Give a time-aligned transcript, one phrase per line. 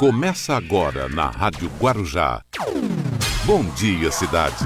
[0.00, 2.42] Começa agora na Rádio Guarujá.
[3.44, 4.64] Bom dia, cidade.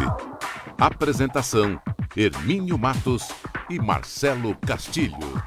[0.78, 1.76] Apresentação:
[2.16, 3.26] Hermínio Matos
[3.68, 5.42] e Marcelo Castilho.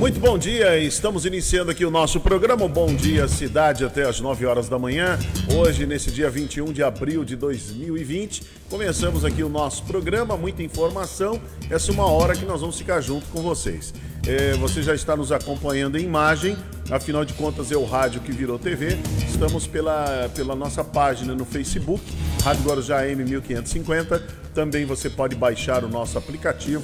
[0.00, 4.46] Muito bom dia, estamos iniciando aqui o nosso programa Bom Dia Cidade até as 9
[4.46, 5.18] horas da manhã.
[5.54, 11.38] Hoje, nesse dia 21 de abril de 2020, começamos aqui o nosso programa, muita informação.
[11.68, 13.92] Essa é uma hora que nós vamos ficar junto com vocês.
[14.26, 16.56] É, você já está nos acompanhando em imagem,
[16.90, 18.96] afinal de contas é o rádio que virou TV.
[19.28, 22.02] Estamos pela, pela nossa página no Facebook,
[22.42, 24.22] Rádio Guarujá M1550.
[24.54, 26.82] Também você pode baixar o nosso aplicativo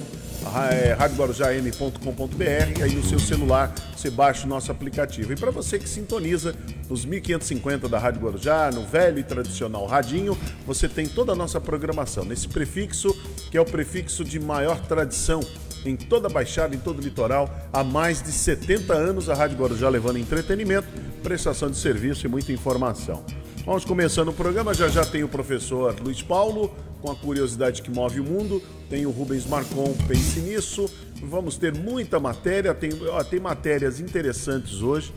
[0.71, 5.33] é, radioguarujam.com.br, aí no seu celular você baixa o nosso aplicativo.
[5.33, 6.55] E para você que sintoniza
[6.89, 11.61] nos 1550 da Rádio Guarujá, no velho e tradicional radinho, você tem toda a nossa
[11.61, 13.15] programação nesse prefixo,
[13.51, 15.41] que é o prefixo de maior tradição
[15.85, 19.59] em toda a Baixada, em todo o litoral, há mais de 70 anos a Rádio
[19.59, 20.89] Guarujá levando entretenimento,
[21.23, 23.25] prestação de serviço e muita informação.
[23.65, 26.73] Vamos começando o programa, já já tem o professor Luiz Paulo,
[27.07, 30.91] com a curiosidade que move o mundo, tem o Rubens Marcon, pense nisso,
[31.23, 35.13] vamos ter muita matéria, tem, ó, tem matérias interessantes hoje,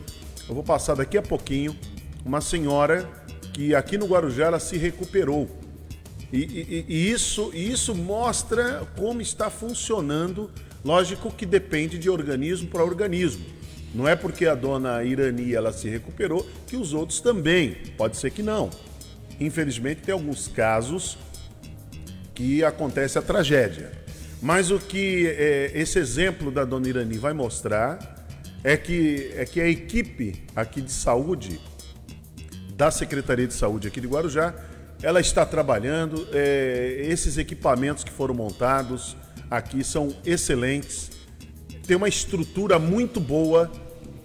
[0.48, 1.76] eu vou passar daqui a pouquinho,
[2.24, 3.08] uma senhora
[3.52, 5.50] que aqui no Guarujá ela se recuperou,
[6.32, 10.48] e, e, e isso, e isso mostra como está funcionando,
[10.84, 13.44] lógico que depende de organismo para organismo,
[13.92, 17.76] não é porque a dona Irani ela se recuperou que os outros também.
[17.96, 18.70] Pode ser que não.
[19.40, 21.18] Infelizmente tem alguns casos
[22.40, 23.92] que acontece a tragédia.
[24.40, 28.24] Mas o que é, esse exemplo da dona Irani vai mostrar
[28.64, 31.60] é que, é que a equipe aqui de saúde,
[32.74, 34.54] da Secretaria de Saúde aqui de Guarujá,
[35.02, 36.26] ela está trabalhando.
[36.32, 39.18] É, esses equipamentos que foram montados
[39.50, 41.10] aqui são excelentes
[41.86, 43.70] tem uma estrutura muito boa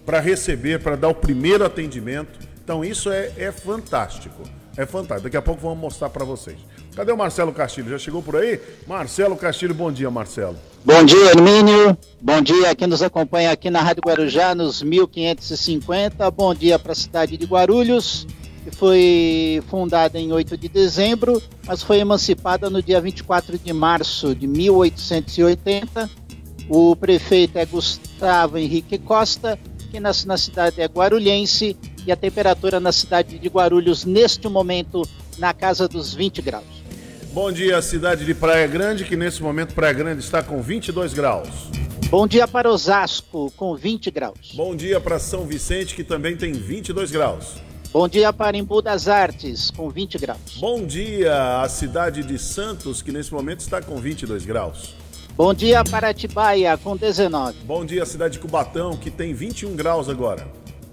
[0.06, 2.38] para receber, para dar o primeiro atendimento.
[2.64, 4.42] Então isso é, é fantástico.
[4.74, 5.24] É fantástico.
[5.24, 6.58] Daqui a pouco vamos mostrar para vocês.
[6.96, 7.90] Cadê o Marcelo Castilho?
[7.90, 8.58] Já chegou por aí?
[8.86, 10.56] Marcelo Castilho, bom dia, Marcelo.
[10.82, 11.96] Bom dia, Hermínio.
[12.20, 16.30] Bom dia a quem nos acompanha aqui na Rádio Guarujá, nos 1550.
[16.30, 18.26] Bom dia para a cidade de Guarulhos,
[18.64, 24.34] que foi fundada em 8 de dezembro, mas foi emancipada no dia 24 de março
[24.34, 26.26] de 1880
[26.68, 29.58] o prefeito é Gustavo Henrique Costa,
[29.90, 35.02] que nasce na cidade é guarulhense e a temperatura na cidade de Guarulhos neste momento
[35.38, 36.75] na casa dos 20 graus.
[37.36, 41.68] Bom dia, cidade de Praia Grande, que nesse momento Praia Grande está com 22 graus.
[42.08, 44.54] Bom dia para Osasco, com 20 graus.
[44.54, 47.56] Bom dia para São Vicente, que também tem 22 graus.
[47.92, 50.56] Bom dia para Embu das Artes, com 20 graus.
[50.58, 54.94] Bom dia à cidade de Santos, que nesse momento está com 22 graus.
[55.36, 57.58] Bom dia para Atibaia, com 19.
[57.66, 60.48] Bom dia, cidade de Cubatão, que tem 21 graus agora.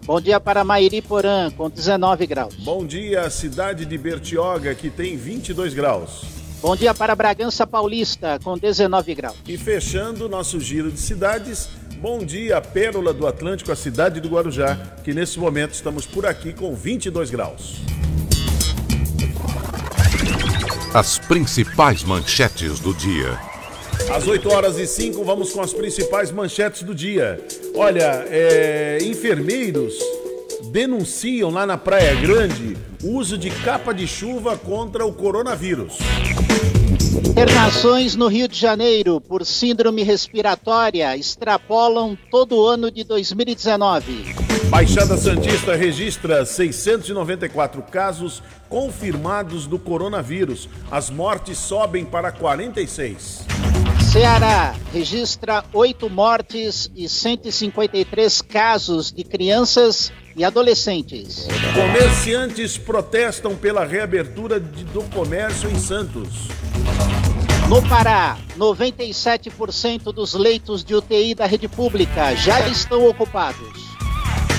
[0.06, 2.53] Bom dia para Mairiporã, com 19 graus.
[2.56, 6.25] Bom dia, cidade de Bertioga, que tem 22 graus.
[6.62, 9.38] Bom dia para Bragança Paulista, com 19 graus.
[9.47, 11.69] E fechando nosso giro de cidades,
[12.02, 14.75] bom dia, Pérola do Atlântico, a cidade do Guarujá,
[15.06, 17.81] que nesse momento estamos por aqui com 22 graus.
[20.94, 23.53] As principais manchetes do dia.
[24.12, 27.44] Às 8 horas e 5, vamos com as principais manchetes do dia.
[27.75, 29.94] Olha, é, enfermeiros
[30.72, 35.97] denunciam lá na Praia Grande o uso de capa de chuva contra o coronavírus.
[37.30, 44.35] Internações no Rio de Janeiro por síndrome respiratória extrapolam todo o ano de 2019.
[44.70, 50.70] Baixada Santista registra 694 casos confirmados do coronavírus.
[50.90, 53.72] As mortes sobem para 46.
[54.13, 61.47] Ceará registra oito mortes e 153 casos de crianças e adolescentes.
[61.74, 66.28] Comerciantes protestam pela reabertura de, do comércio em Santos.
[67.68, 73.96] No Pará, 97% dos leitos de UTI da rede pública já estão ocupados.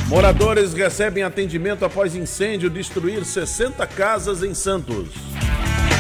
[0.08, 5.10] Moradores recebem atendimento após incêndio destruir 60 casas em Santos.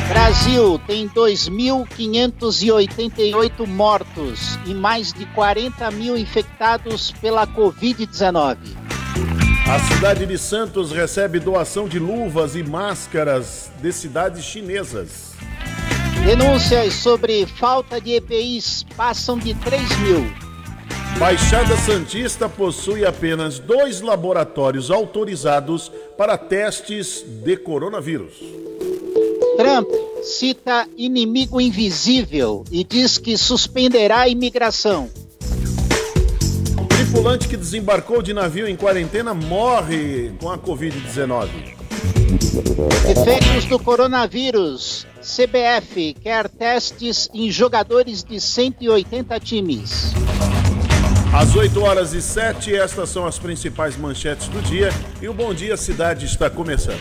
[0.08, 8.56] Brasil tem 2.588 mortos e mais de 40 mil infectados pela Covid-19.
[9.66, 15.32] A cidade de Santos recebe doação de luvas e máscaras de cidades chinesas.
[16.24, 20.30] Denúncias sobre falta de EPIs passam de 3 mil.
[21.18, 28.34] Baixada Santista possui apenas dois laboratórios autorizados para testes de coronavírus.
[29.56, 29.88] Trump
[30.22, 35.08] cita inimigo invisível e diz que suspenderá a imigração.
[36.88, 41.48] Tripulante que desembarcou de navio em quarentena morre com a Covid-19.
[43.08, 45.06] Efeitos do coronavírus.
[45.20, 50.12] CBF quer testes em jogadores de 180 times.
[51.32, 54.90] Às 8 horas e 7, estas são as principais manchetes do dia
[55.20, 57.00] e o Bom Dia Cidade está começando.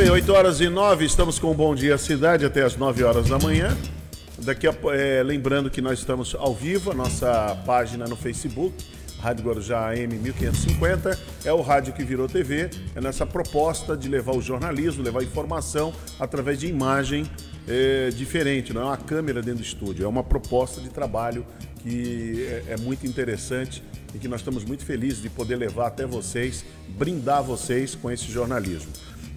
[0.00, 3.28] Bem, 8 horas e 9, estamos com o Bom Dia Cidade até as 9 horas
[3.28, 3.76] da manhã.
[4.38, 8.74] Daqui a, é, lembrando que nós estamos ao vivo, a nossa página no Facebook,
[9.20, 14.34] Rádio Guarujá AM 1550, é o rádio que virou TV, é nessa proposta de levar
[14.34, 17.30] o jornalismo, levar informação através de imagem
[17.68, 21.44] é, diferente, não é uma câmera dentro do estúdio, é uma proposta de trabalho
[21.82, 26.06] que é, é muito interessante e que nós estamos muito felizes de poder levar até
[26.06, 28.90] vocês, brindar vocês com esse jornalismo.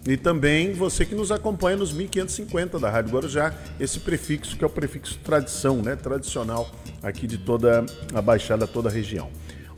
[0.05, 4.67] E também você que nos acompanha nos 1550 da Rádio Guarujá, esse prefixo que é
[4.67, 5.95] o prefixo tradição, né?
[5.95, 6.69] Tradicional
[7.01, 9.29] aqui de toda a Baixada, toda a região.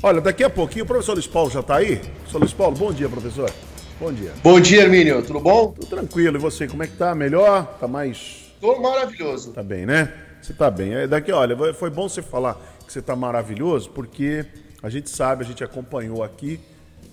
[0.01, 1.97] Olha, daqui a pouquinho o professor Luiz Paulo já está aí?
[1.97, 3.51] Professor Luiz Paulo, bom dia, professor.
[3.99, 4.31] Bom dia.
[4.43, 5.21] Bom dia, Hermínio.
[5.21, 5.71] Tudo bom?
[5.71, 6.37] Tudo tranquilo.
[6.37, 7.13] E você, como é que tá?
[7.13, 7.77] Melhor?
[7.79, 8.51] Tá mais.
[8.59, 9.51] Tô maravilhoso.
[9.51, 10.11] Tá bem, né?
[10.41, 10.93] Você tá bem.
[10.93, 12.55] É, daqui, olha, foi bom você falar
[12.85, 14.45] que você tá maravilhoso, porque
[14.81, 16.59] a gente sabe, a gente acompanhou aqui,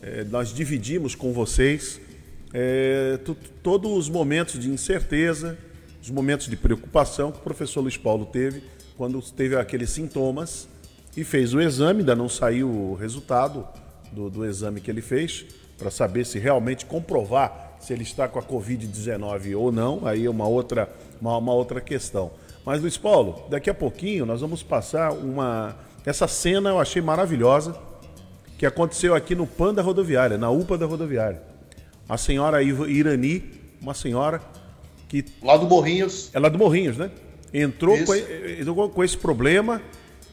[0.03, 2.01] é, nós dividimos com vocês
[2.53, 3.19] é,
[3.63, 5.57] todos os momentos de incerteza,
[6.03, 8.63] os momentos de preocupação que o professor Luiz Paulo teve
[8.97, 10.69] quando teve aqueles sintomas
[11.17, 13.67] e fez o exame, ainda não saiu o resultado
[14.13, 15.47] do, do exame que ele fez,
[15.79, 20.31] para saber se realmente comprovar se ele está com a Covid-19 ou não, aí é
[20.31, 20.89] uma outra,
[21.21, 22.31] uma, uma outra questão.
[22.65, 25.75] Mas, Luiz Paulo, daqui a pouquinho nós vamos passar uma.
[26.07, 27.77] Essa cena eu achei maravilhosa,
[28.57, 31.52] que aconteceu aqui no PAN da rodoviária, na UPA da rodoviária
[32.13, 33.43] a senhora Irani,
[33.81, 34.43] uma senhora
[35.09, 35.25] que.
[35.43, 36.29] Lá do Morrinhos.
[36.35, 37.11] É lá do Morrinhos, né?
[37.55, 39.81] Entrou com, entrou com esse problema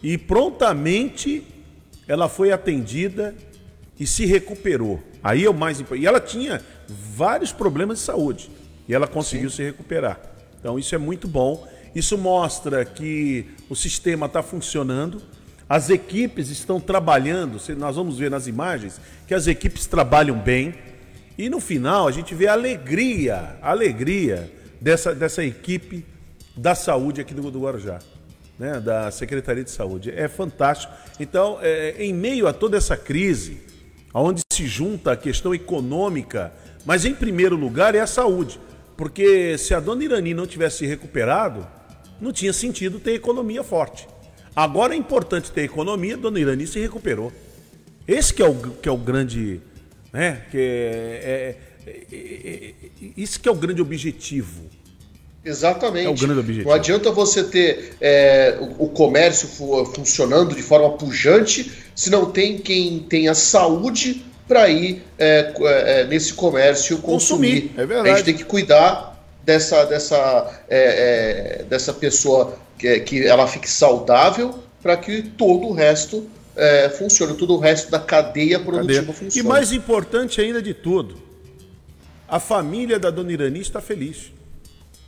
[0.04, 1.42] e prontamente
[2.06, 3.34] ela foi atendida
[3.98, 5.02] e se recuperou.
[5.24, 6.04] Aí é o mais importante.
[6.04, 8.52] E ela tinha vários problemas de saúde
[8.86, 9.56] e ela conseguiu Sim.
[9.56, 10.20] se recuperar.
[10.60, 11.66] Então isso é muito bom.
[11.96, 15.22] Isso mostra que o sistema está funcionando,
[15.70, 17.58] as equipes estão trabalhando.
[17.78, 20.89] Nós vamos ver nas imagens que as equipes trabalham bem.
[21.40, 24.52] E no final a gente vê a alegria, a alegria
[24.82, 26.06] dessa, dessa equipe
[26.54, 28.00] da saúde aqui do, do Guarujá,
[28.60, 28.78] né?
[28.82, 30.12] da Secretaria de Saúde.
[30.14, 30.92] É fantástico.
[31.18, 33.62] Então, é, em meio a toda essa crise,
[34.14, 36.52] onde se junta a questão econômica,
[36.86, 38.60] mas em primeiro lugar é a saúde.
[38.98, 41.66] Porque se a dona Irani não tivesse recuperado,
[42.20, 44.10] não tinha sentido ter economia forte.
[44.54, 47.32] Agora é importante ter economia, dona Irani se recuperou.
[48.06, 49.62] Esse que é o, que é o grande
[50.12, 50.42] né?
[50.52, 52.74] Que é, é, é, é,
[53.16, 54.64] isso que é o grande objetivo.
[55.44, 56.06] Exatamente.
[56.06, 56.68] É o grande objetivo.
[56.68, 62.58] Não adianta você ter é, o, o, comércio funcionando de forma pujante se não tem
[62.58, 67.70] quem tenha saúde para ir é, é, nesse comércio consumir.
[67.70, 67.82] consumir.
[67.82, 68.10] É verdade.
[68.10, 70.62] A gente tem que cuidar dessa, dessa,
[71.70, 77.56] dessa pessoa que, que ela fique saudável para que todo o resto é, funciona, todo
[77.56, 79.14] o resto da cadeia produtiva cadeia.
[79.14, 79.48] funciona.
[79.48, 81.16] E mais importante ainda de tudo,
[82.28, 84.32] a família da dona Irani está feliz.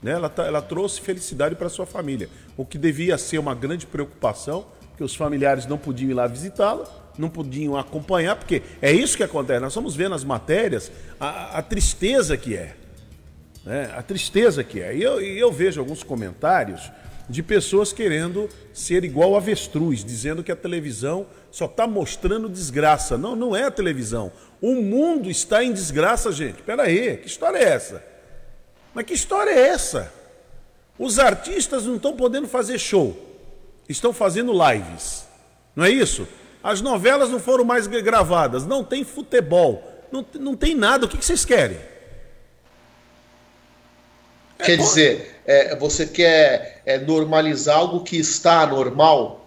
[0.01, 0.12] Né?
[0.12, 4.65] Ela, tá, ela trouxe felicidade para sua família, o que devia ser uma grande preocupação,
[4.89, 6.86] porque os familiares não podiam ir lá visitá-la,
[7.17, 9.60] não podiam acompanhar, porque é isso que acontece.
[9.60, 12.75] Nós vamos ver nas matérias a, a tristeza que é.
[13.65, 13.91] Né?
[13.96, 14.96] A tristeza que é.
[14.96, 16.89] E eu, eu vejo alguns comentários
[17.29, 23.17] de pessoas querendo ser igual avestruz, dizendo que a televisão só está mostrando desgraça.
[23.17, 24.31] Não, não é a televisão.
[24.62, 26.60] O mundo está em desgraça, gente.
[26.60, 28.03] Espera aí, que história é essa?
[28.93, 30.12] Mas que história é essa?
[30.98, 33.17] Os artistas não estão podendo fazer show,
[33.89, 35.25] estão fazendo lives.
[35.75, 36.27] Não é isso?
[36.63, 41.05] As novelas não foram mais gravadas, não tem futebol, não, não tem nada.
[41.05, 41.79] O que, que vocês querem?
[44.63, 49.40] Quer dizer, é, você quer é, normalizar algo que está normal?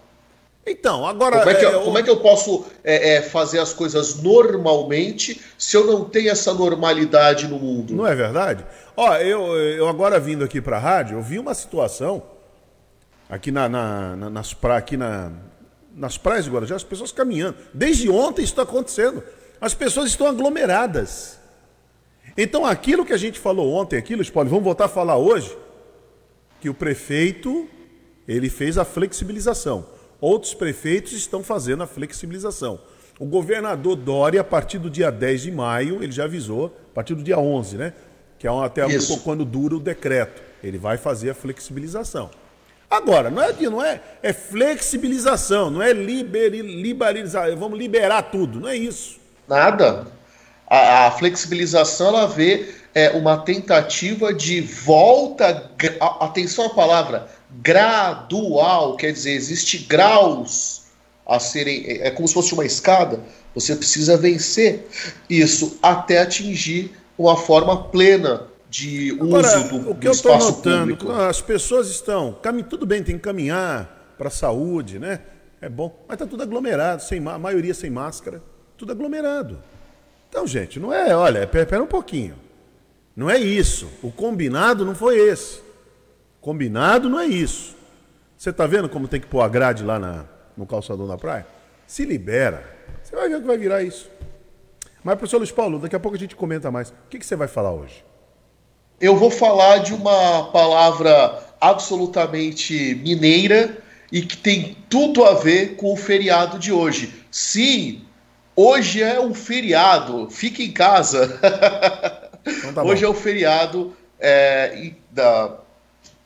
[0.65, 1.39] Então, agora.
[1.39, 4.21] Como é que, eu, é, como é que eu posso é, é, fazer as coisas
[4.21, 7.93] normalmente se eu não tenho essa normalidade no mundo?
[7.93, 8.65] Não é verdade?
[8.97, 12.23] Ó, eu, eu agora vindo aqui para a rádio, eu vi uma situação
[13.29, 15.31] aqui na, na, na, nas pra, aqui na,
[15.95, 17.57] nas praias de Guarujá, as pessoas caminhando.
[17.73, 19.23] Desde ontem isso está acontecendo.
[19.61, 21.39] As pessoas estão aglomeradas.
[22.37, 25.55] Então, aquilo que a gente falou ontem, aquilo, Spoiler, vamos voltar a falar hoje,
[26.59, 27.69] que o prefeito
[28.27, 29.85] ele fez a flexibilização.
[30.19, 32.79] Outros prefeitos estão fazendo a flexibilização.
[33.19, 37.15] O governador Dória, a partir do dia 10 de maio, ele já avisou, a partir
[37.15, 37.93] do dia 11, né?
[38.37, 39.21] Que é até Isso.
[39.21, 40.41] quando dura o decreto.
[40.61, 42.29] Ele vai fazer a flexibilização.
[42.89, 48.75] Agora, não é, não é, é flexibilização, não é liberalizar, vamos liberar tudo, não é
[48.75, 49.17] isso.
[49.47, 50.07] Nada.
[50.67, 55.69] A, a flexibilização ela vê é, uma tentativa de volta,
[56.21, 57.27] atenção à palavra,
[57.61, 60.83] gradual, quer dizer, existe graus
[61.27, 63.19] a serem, é, é como se fosse uma escada,
[63.53, 64.87] você precisa vencer
[65.29, 70.95] isso até atingir uma forma plena de Agora, uso do, o que eu estou notando,
[70.95, 71.11] público.
[71.11, 72.37] as pessoas estão,
[72.69, 75.19] tudo bem, tem que caminhar para a saúde, né?
[75.61, 78.41] É bom, mas está tudo aglomerado, sem a maioria sem máscara,
[78.77, 79.61] tudo aglomerado.
[80.29, 82.44] Então, gente, não é, olha, espera um pouquinho.
[83.15, 83.87] Não é isso.
[84.03, 85.61] O combinado não foi esse.
[86.41, 87.75] Combinado não é isso.
[88.37, 90.25] Você está vendo como tem que pôr a grade lá na,
[90.57, 91.47] no calçadão da praia?
[91.87, 92.75] Se libera.
[93.01, 94.09] Você vai ver o que vai virar isso.
[95.03, 96.89] Mas, professor Luiz Paulo, daqui a pouco a gente comenta mais.
[96.89, 98.03] O que, que você vai falar hoje?
[98.99, 103.77] Eu vou falar de uma palavra absolutamente mineira
[104.11, 107.25] e que tem tudo a ver com o feriado de hoje.
[107.29, 108.03] Sim,
[108.55, 110.29] hoje é um feriado.
[110.29, 111.39] Fique em casa.
[112.45, 115.57] Então tá hoje é o feriado é, da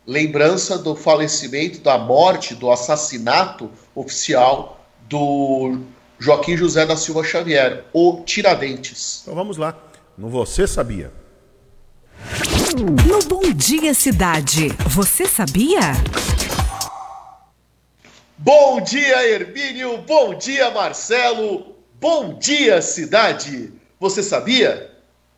[0.06, 5.80] lembrança do falecimento, da morte, do assassinato oficial do
[6.20, 9.22] Joaquim José da Silva Xavier, o Tiradentes.
[9.24, 9.76] Então vamos lá.
[10.18, 11.12] No Você Sabia.
[12.78, 15.94] No Bom Dia Cidade, você sabia?
[18.38, 19.98] Bom dia, Hermínio.
[20.00, 21.76] Bom dia, Marcelo.
[22.00, 23.74] Bom dia, cidade.
[24.00, 24.90] Você sabia?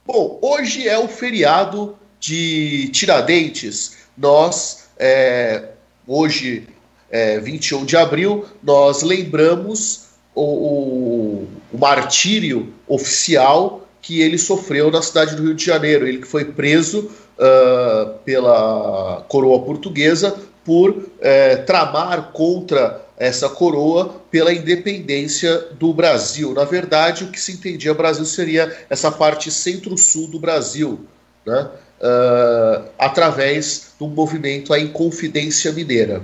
[0.05, 5.70] Bom, hoje é o feriado de Tiradentes nós, é,
[6.08, 6.67] hoje,
[7.10, 15.01] é, 21 de abril, nós lembramos o, o, o, martírio oficial que ele sofreu na
[15.01, 16.08] cidade do Rio de Janeiro.
[16.08, 24.51] Ele que foi preso uh, pela coroa portuguesa por uh, tramar contra essa coroa pela
[24.51, 26.55] independência do Brasil.
[26.55, 31.05] Na verdade, o que se entendia Brasil seria essa parte centro-sul do Brasil,
[31.45, 31.69] né?
[31.99, 36.23] uh, através do movimento A Inconfidência Mineira.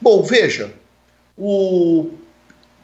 [0.00, 0.72] Bom, veja,
[1.38, 2.10] o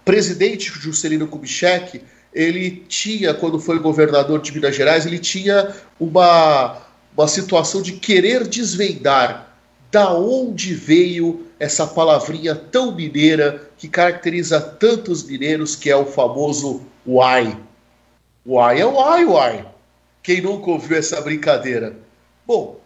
[0.05, 2.01] presidente Juscelino Kubitschek,
[2.33, 6.81] ele tinha, quando foi governador de Minas Gerais, ele tinha uma,
[7.17, 9.52] uma situação de querer desvendar
[9.93, 16.81] da onde veio essa palavrinha tão mineira que caracteriza tantos mineiros, que é o famoso
[17.07, 17.61] uai.
[18.45, 19.69] Uai é uai, uai.
[20.23, 21.95] Quem nunca ouviu essa brincadeira?
[22.47, 22.81] Bom,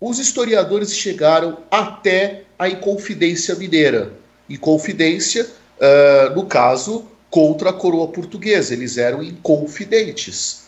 [0.00, 4.14] os historiadores chegaram até a Inconfidência Mineira.
[4.48, 8.72] Inconfidência, uh, no caso, contra a coroa portuguesa.
[8.72, 10.62] Eles eram inconfidentes.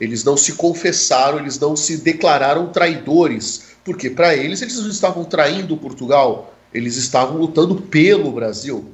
[0.00, 5.24] Eles não se confessaram, eles não se declararam traidores, porque para eles eles não estavam
[5.24, 8.90] traindo Portugal, eles estavam lutando pelo Brasil.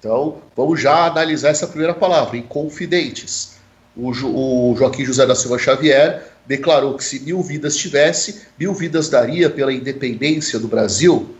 [0.00, 3.52] Então, vamos já analisar essa primeira palavra, inconfidentes.
[3.96, 8.74] O, jo o Joaquim José da Silva Xavier declarou que se mil vidas tivesse, mil
[8.74, 11.34] vidas daria pela independência do Brasil?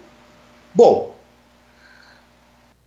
[0.73, 1.17] Bom,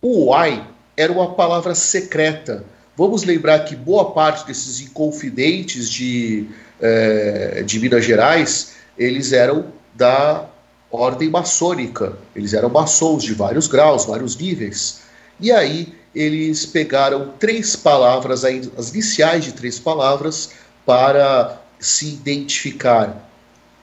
[0.00, 2.64] o uai era uma palavra secreta.
[2.96, 6.46] Vamos lembrar que boa parte desses inconfidentes de,
[6.80, 10.46] eh, de Minas Gerais, eles eram da
[10.90, 15.02] ordem maçônica, eles eram maçons de vários graus, vários níveis.
[15.40, 20.50] E aí eles pegaram três palavras, as iniciais de três palavras,
[20.84, 23.28] para se identificar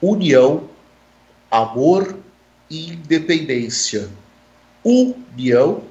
[0.00, 0.68] união,
[1.50, 2.16] amor
[2.70, 4.08] e independência.
[4.84, 5.82] União,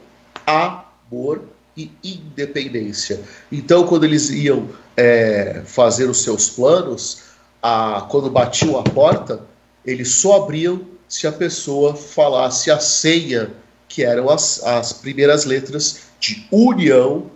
[0.48, 1.44] amor
[1.76, 3.22] e independência.
[3.52, 7.24] Então, quando eles iam é, fazer os seus planos,
[7.62, 9.42] a, quando batiam a porta,
[9.86, 13.51] eles só abriam se a pessoa falasse a senha,
[13.88, 17.31] que eram as, as primeiras letras de união,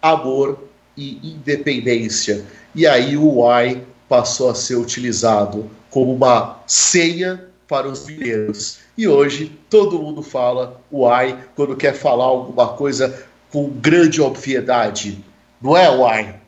[0.00, 0.58] amor
[0.96, 2.44] e independência.
[2.74, 8.78] E aí o Y passou a ser utilizado como uma senha para os mineiros.
[8.96, 15.22] E hoje todo mundo fala uai quando quer falar alguma coisa com grande obviedade.
[15.60, 16.40] Não é uai?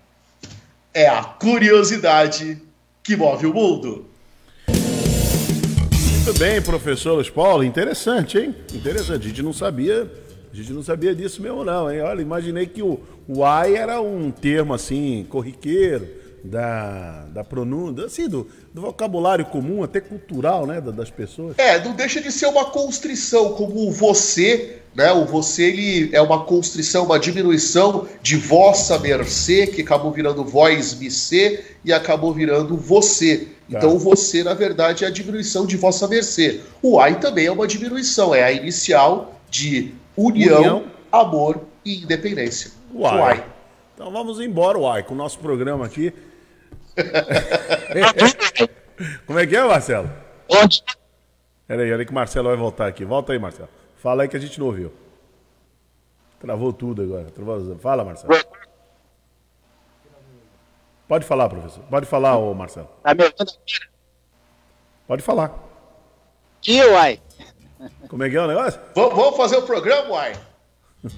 [0.94, 2.60] É a curiosidade
[3.02, 4.09] que move o mundo.
[6.22, 7.64] Muito bem, professor Luiz Paulo.
[7.64, 8.54] Interessante, hein?
[8.74, 9.24] Interessante.
[9.24, 10.06] A gente não sabia
[10.52, 12.02] A gente não sabia disso mesmo, não, hein?
[12.02, 16.06] Olha, imaginei que o, o ai era um termo assim, corriqueiro,
[16.44, 21.58] da, da pronúncia, assim, do, do vocabulário comum, até cultural, né, das pessoas.
[21.58, 25.10] É, não deixa de ser uma constrição, como você, né?
[25.12, 30.94] O você ele é uma constrição, uma diminuição de vossa mercê, que acabou virando voz
[30.98, 33.48] me ser e acabou virando você.
[33.70, 33.78] Tá.
[33.78, 36.60] Então, o você, na verdade, é a diminuição de vossa mercê.
[36.82, 40.84] O ai também é uma diminuição, é a inicial de união, união.
[41.12, 42.72] amor e independência.
[42.92, 43.18] Uai.
[43.18, 43.44] Uai.
[43.94, 46.12] Então vamos embora, Uai, com o nosso programa aqui.
[49.26, 50.10] Como é que é, Marcelo?
[50.48, 50.82] Onde?
[51.66, 53.04] Peraí, peraí que o Marcelo vai voltar aqui.
[53.04, 53.68] Volta aí, Marcelo.
[53.98, 54.92] Fala aí que a gente não ouviu.
[56.40, 57.30] Travou tudo agora.
[57.30, 57.78] Travou...
[57.78, 58.34] Fala, Marcelo.
[61.10, 61.82] Pode falar, professor.
[61.90, 62.88] Pode falar, ô Marcelo.
[63.02, 63.52] Tá me ouvindo?
[65.08, 65.52] Pode falar.
[66.60, 67.20] Que uai?
[68.06, 68.80] Como é que é o negócio?
[68.94, 70.34] Vamos fazer o programa, uai?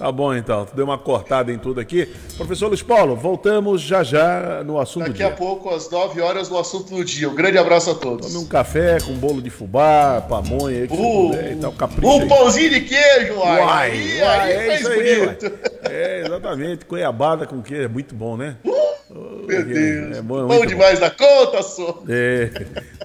[0.00, 0.66] Tá bom, então.
[0.74, 2.06] Deu uma cortada em tudo aqui.
[2.38, 5.28] Professor Luiz Paulo, voltamos já já no assunto Daqui do dia.
[5.28, 7.28] Daqui a pouco, às 9 horas, no assunto do dia.
[7.28, 8.32] Um grande abraço a todos.
[8.32, 12.80] Tome um café com bolo de fubá, pamonha, que uh, puder, então, Um pãozinho de
[12.80, 13.60] queijo, uai.
[13.60, 15.38] Uai, aí, uai, aí é isso aí.
[15.82, 16.86] É, exatamente.
[16.86, 18.56] Cuiabada com queijo, é muito bom, né?
[18.64, 18.79] Uh,
[19.14, 20.16] meu Deus.
[20.18, 21.06] É bom, é bom demais bom.
[21.06, 22.02] da conta, só.
[22.08, 22.46] É.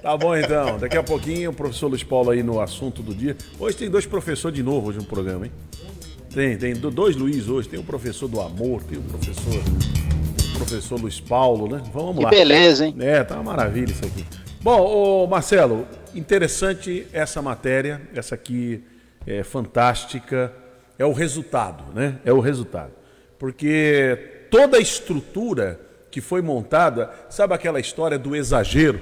[0.00, 0.78] Tá bom, então.
[0.78, 3.36] Daqui a pouquinho, o professor Luiz Paulo aí no assunto do dia.
[3.58, 5.52] Hoje tem dois professores de novo hoje no programa, hein?
[6.32, 7.68] Tem, tem dois Luiz hoje.
[7.68, 11.82] Tem o professor do amor, tem o professor, o professor Luiz Paulo, né?
[11.92, 12.30] Vamos que lá.
[12.30, 12.94] Que beleza, hein?
[13.00, 14.24] É, tá uma maravilha isso aqui.
[14.60, 18.82] Bom, ô Marcelo, interessante essa matéria, essa aqui
[19.26, 20.52] é fantástica.
[20.98, 22.18] É o resultado, né?
[22.24, 22.92] É o resultado.
[23.38, 25.85] Porque toda a estrutura
[26.16, 28.98] que foi montada, sabe aquela história do exagero?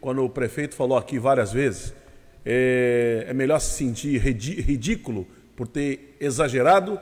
[0.00, 1.92] Quando o prefeito falou aqui várias vezes,
[2.46, 6.98] é, é melhor se sentir ridículo por ter exagerado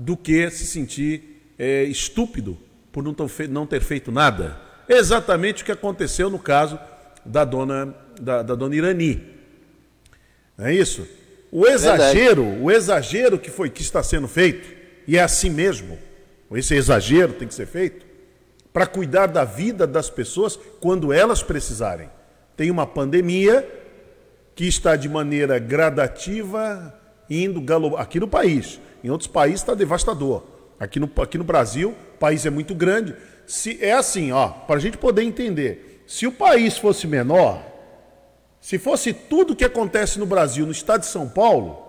[0.00, 2.58] do que se sentir é, estúpido
[2.90, 4.58] por não ter, não ter feito nada.
[4.88, 6.76] exatamente o que aconteceu no caso
[7.24, 9.22] da dona, da, da dona Irani.
[10.56, 11.06] Não é isso?
[11.52, 12.64] O exagero, Verdade.
[12.64, 14.68] o exagero que foi que está sendo feito,
[15.06, 15.96] e é assim mesmo,
[16.50, 18.07] esse exagero tem que ser feito,
[18.78, 22.08] para cuidar da vida das pessoas quando elas precisarem.
[22.56, 23.68] Tem uma pandemia
[24.54, 26.96] que está de maneira gradativa,
[27.28, 27.96] indo galo...
[27.96, 28.78] aqui no país.
[29.02, 30.44] Em outros países está devastador.
[30.78, 33.16] Aqui no, aqui no Brasil, o país é muito grande.
[33.48, 36.04] Se É assim, ó, para a gente poder entender.
[36.06, 37.60] Se o país fosse menor,
[38.60, 41.84] se fosse tudo que acontece no Brasil, no estado de São Paulo,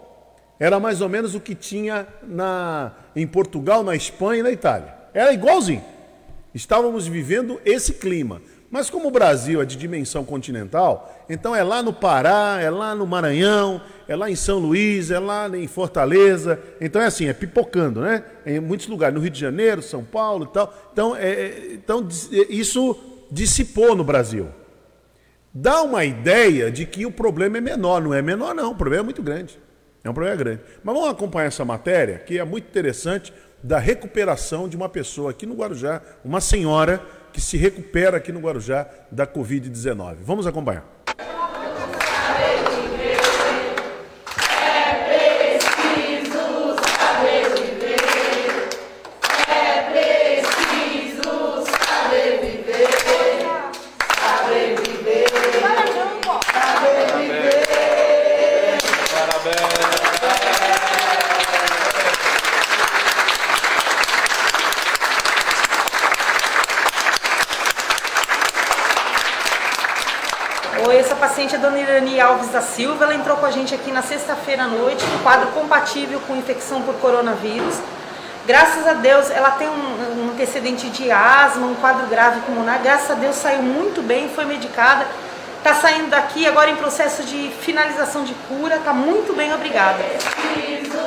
[0.59, 4.95] era mais ou menos o que tinha na, em Portugal, na Espanha e na Itália.
[5.13, 5.98] Era igualzinho.
[6.53, 8.41] Estávamos vivendo esse clima.
[8.71, 12.93] Mas como o Brasil é de dimensão continental, então é lá no Pará, é lá
[12.93, 16.59] no Maranhão, é lá em São Luís, é lá em Fortaleza.
[16.79, 18.23] Então é assim, é pipocando, né?
[18.45, 20.89] Em muitos lugares, no Rio de Janeiro, São Paulo e tal.
[20.93, 22.95] Então, é, é então é, isso
[23.31, 24.49] dissipou no Brasil.
[25.51, 28.01] Dá uma ideia de que o problema é menor.
[28.01, 28.71] Não é menor, não.
[28.71, 29.57] O problema é muito grande.
[30.03, 30.61] É um problema grande.
[30.83, 35.45] Mas vamos acompanhar essa matéria, que é muito interessante, da recuperação de uma pessoa aqui
[35.45, 37.01] no Guarujá, uma senhora
[37.33, 40.17] que se recupera aqui no Guarujá da Covid-19.
[40.21, 40.85] Vamos acompanhar.
[72.51, 76.19] Da Silva, ela entrou com a gente aqui na sexta-feira à noite, no quadro compatível
[76.27, 77.75] com infecção por coronavírus.
[78.47, 82.79] Graças a Deus, ela tem um, um antecedente de asma, um quadro grave pulmonar.
[82.81, 85.05] Graças a Deus, saiu muito bem, foi medicada.
[85.59, 88.77] Está saindo daqui agora em processo de finalização de cura.
[88.77, 89.99] Está muito bem, obrigada.
[90.03, 90.99] Preciso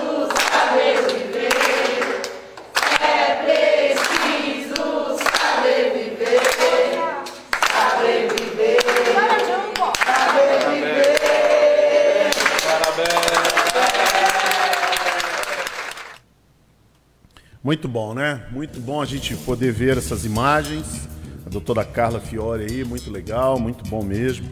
[17.72, 18.42] Muito bom, né?
[18.50, 21.08] Muito bom a gente poder ver essas imagens.
[21.46, 24.46] A doutora Carla Fiore aí, muito legal, muito bom mesmo.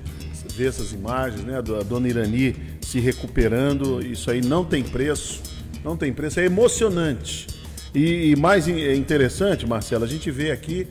[0.54, 1.58] Ver essas imagens, né?
[1.58, 5.42] A dona Irani se recuperando, isso aí não tem preço,
[5.84, 7.46] não tem preço, é emocionante.
[7.94, 10.88] E, e mais interessante, Marcelo, a gente vê aqui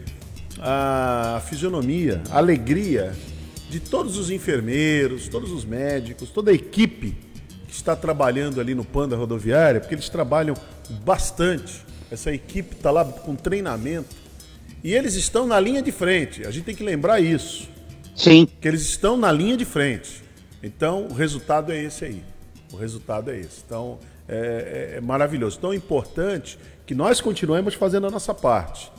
[0.59, 3.11] a fisionomia, a alegria
[3.71, 7.17] de todos os enfermeiros, todos os médicos, toda a equipe
[7.67, 10.53] que está trabalhando ali no Panda Rodoviária, porque eles trabalham
[11.03, 11.89] bastante.
[12.11, 14.15] Essa equipe está lá com treinamento.
[14.83, 16.45] E eles estão na linha de frente.
[16.45, 17.69] A gente tem que lembrar isso.
[18.15, 18.47] Sim.
[18.59, 20.23] Que eles estão na linha de frente.
[20.63, 22.23] Então, o resultado é esse aí.
[22.71, 23.61] O resultado é esse.
[23.65, 25.59] Então, é, é, é maravilhoso.
[25.59, 28.91] Tão importante que nós continuemos fazendo a nossa parte.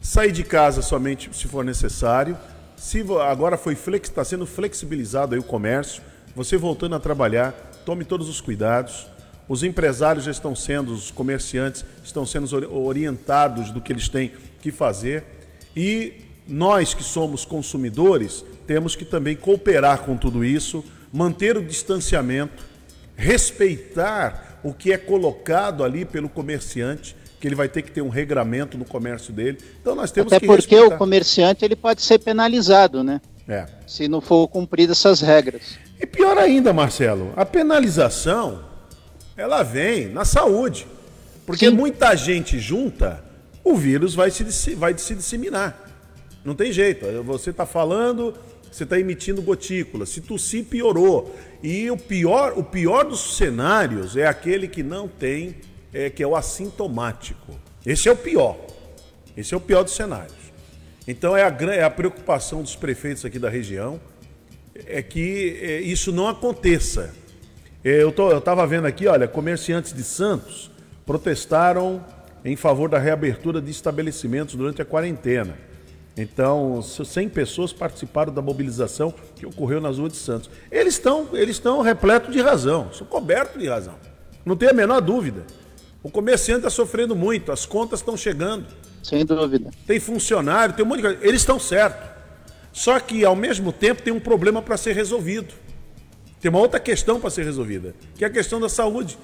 [0.00, 2.36] Sair de casa somente se for necessário.
[2.76, 6.02] Se agora foi flex, está sendo flexibilizado aí o comércio.
[6.34, 7.52] Você voltando a trabalhar,
[7.84, 9.06] tome todos os cuidados.
[9.52, 14.72] Os empresários já estão sendo, os comerciantes estão sendo orientados do que eles têm que
[14.72, 15.24] fazer.
[15.76, 16.14] E
[16.48, 22.64] nós que somos consumidores temos que também cooperar com tudo isso, manter o distanciamento,
[23.14, 28.08] respeitar o que é colocado ali pelo comerciante, que ele vai ter que ter um
[28.08, 29.58] regramento no comércio dele.
[29.82, 30.94] Então nós temos Até que porque respeitar.
[30.94, 33.20] o comerciante ele pode ser penalizado, né?
[33.46, 33.66] É.
[33.86, 35.78] Se não for cumpridas essas regras.
[36.00, 38.71] E pior ainda, Marcelo, a penalização
[39.36, 40.86] ela vem na saúde.
[41.46, 41.74] Porque Sim.
[41.74, 43.22] muita gente junta,
[43.64, 45.90] o vírus vai se, vai se disseminar.
[46.44, 47.06] Não tem jeito.
[47.22, 48.34] Você está falando,
[48.70, 50.06] você está emitindo gotícula.
[50.06, 51.36] Se tossir, piorou.
[51.62, 55.56] E o pior, o pior dos cenários é aquele que não tem,
[55.92, 57.52] é, que é o assintomático.
[57.84, 58.56] Esse é o pior.
[59.36, 60.42] Esse é o pior dos cenários.
[61.06, 64.00] Então é a, é a preocupação dos prefeitos aqui da região
[64.86, 67.14] é que é, isso não aconteça.
[67.84, 70.70] É, eu estava vendo aqui, olha, comerciantes de Santos
[71.04, 72.04] protestaram
[72.44, 75.56] em favor da reabertura de estabelecimentos durante a quarentena.
[76.16, 80.50] Então, 100 pessoas participaram da mobilização que ocorreu nas ruas de Santos.
[80.70, 83.94] Eles estão eles estão repletos de razão, são cobertos de razão.
[84.44, 85.44] Não tem a menor dúvida.
[86.02, 88.66] O comerciante está sofrendo muito, as contas estão chegando.
[89.02, 89.70] Sem dúvida.
[89.86, 91.18] Tem funcionário, tem um monte de coisa.
[91.22, 92.10] Eles estão certos.
[92.72, 95.54] Só que, ao mesmo tempo, tem um problema para ser resolvido.
[96.42, 99.16] Tem uma outra questão para ser resolvida, que é a questão da saúde.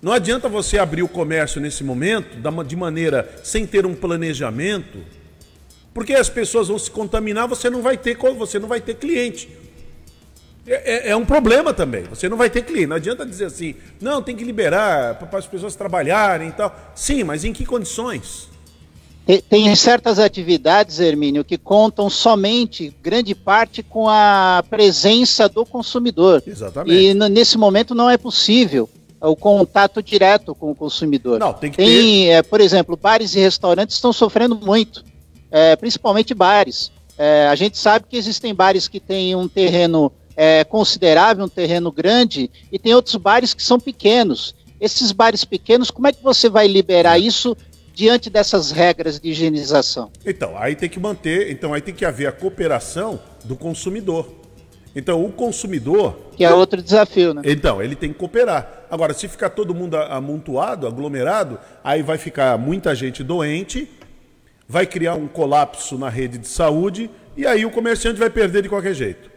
[0.00, 4.98] Não adianta você abrir o comércio nesse momento de maneira sem ter um planejamento
[5.94, 9.48] porque as pessoas vão se contaminar, você não vai ter, você não vai ter cliente.
[10.66, 12.02] É, é, é, um problema também.
[12.04, 12.88] Você não vai ter cliente.
[12.88, 16.74] Não adianta dizer assim, não, tem que liberar para as pessoas trabalharem e tal.
[16.96, 18.48] Sim, mas em que condições?
[19.26, 26.42] Tem, tem certas atividades, Hermínio, que contam somente, grande parte, com a presença do consumidor.
[26.46, 26.94] Exatamente.
[26.94, 28.88] E nesse momento não é possível
[29.20, 31.40] o contato direto com o consumidor.
[31.40, 32.28] Não, tem que tem, ter...
[32.28, 35.02] é, por exemplo, bares e restaurantes estão sofrendo muito
[35.54, 36.90] é, principalmente bares.
[37.16, 41.92] É, a gente sabe que existem bares que têm um terreno é, considerável, um terreno
[41.92, 44.52] grande, e tem outros bares que são pequenos.
[44.80, 47.56] Esses bares pequenos, como é que você vai liberar isso
[47.94, 50.10] diante dessas regras de higienização?
[50.26, 54.28] Então, aí tem que manter, então aí tem que haver a cooperação do consumidor.
[54.96, 56.16] Então, o consumidor.
[56.36, 57.42] Que é outro desafio, né?
[57.44, 58.86] Então, ele tem que cooperar.
[58.90, 63.88] Agora, se ficar todo mundo amontoado, aglomerado, aí vai ficar muita gente doente
[64.68, 68.68] vai criar um colapso na rede de saúde e aí o comerciante vai perder de
[68.68, 69.30] qualquer jeito.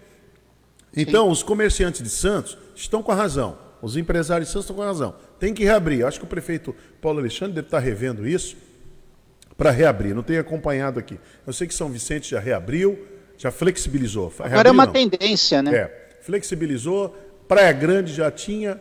[0.96, 1.32] Então, Sim.
[1.32, 3.58] os comerciantes de Santos estão com a razão.
[3.82, 5.16] Os empresários estão com razão.
[5.40, 6.02] Tem que reabrir.
[6.02, 8.58] Eu acho que o prefeito Paulo Alexandre deve estar revendo isso
[9.58, 10.16] para reabrir.
[10.16, 11.20] Não tenho acompanhado aqui.
[11.46, 14.34] Eu sei que São Vicente já reabriu, já flexibilizou.
[14.40, 14.94] Agora é uma não.
[14.94, 15.76] tendência, né?
[15.76, 17.16] É, flexibilizou.
[17.48, 18.80] Praia Grande já tinha.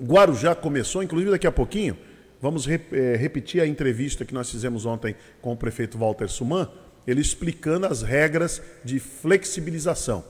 [0.00, 1.96] Guarujá começou, inclusive daqui a pouquinho
[2.40, 6.70] Vamos rep é, repetir a entrevista que nós fizemos ontem com o prefeito Walter Suman,
[7.06, 10.24] ele explicando as regras de flexibilização.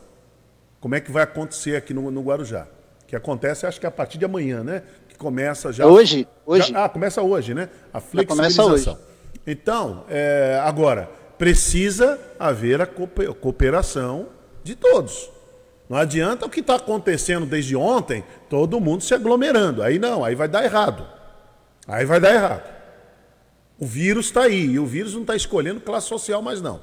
[0.80, 2.66] Como é que vai acontecer aqui no, no Guarujá?
[3.08, 4.82] Que acontece, acho que a partir de amanhã, né?
[5.08, 5.86] Que começa já.
[5.86, 6.28] Hoje?
[6.44, 6.70] Hoje.
[6.70, 7.70] Já, ah, começa hoje, né?
[7.92, 8.98] A flexibilização.
[9.46, 14.28] Então, é, agora, precisa haver a cooperação
[14.62, 15.30] de todos.
[15.88, 19.82] Não adianta o que está acontecendo desde ontem, todo mundo se aglomerando.
[19.82, 21.06] Aí não, aí vai dar errado.
[21.86, 22.70] Aí vai dar errado.
[23.78, 26.80] O vírus está aí, e o vírus não está escolhendo classe social mais não.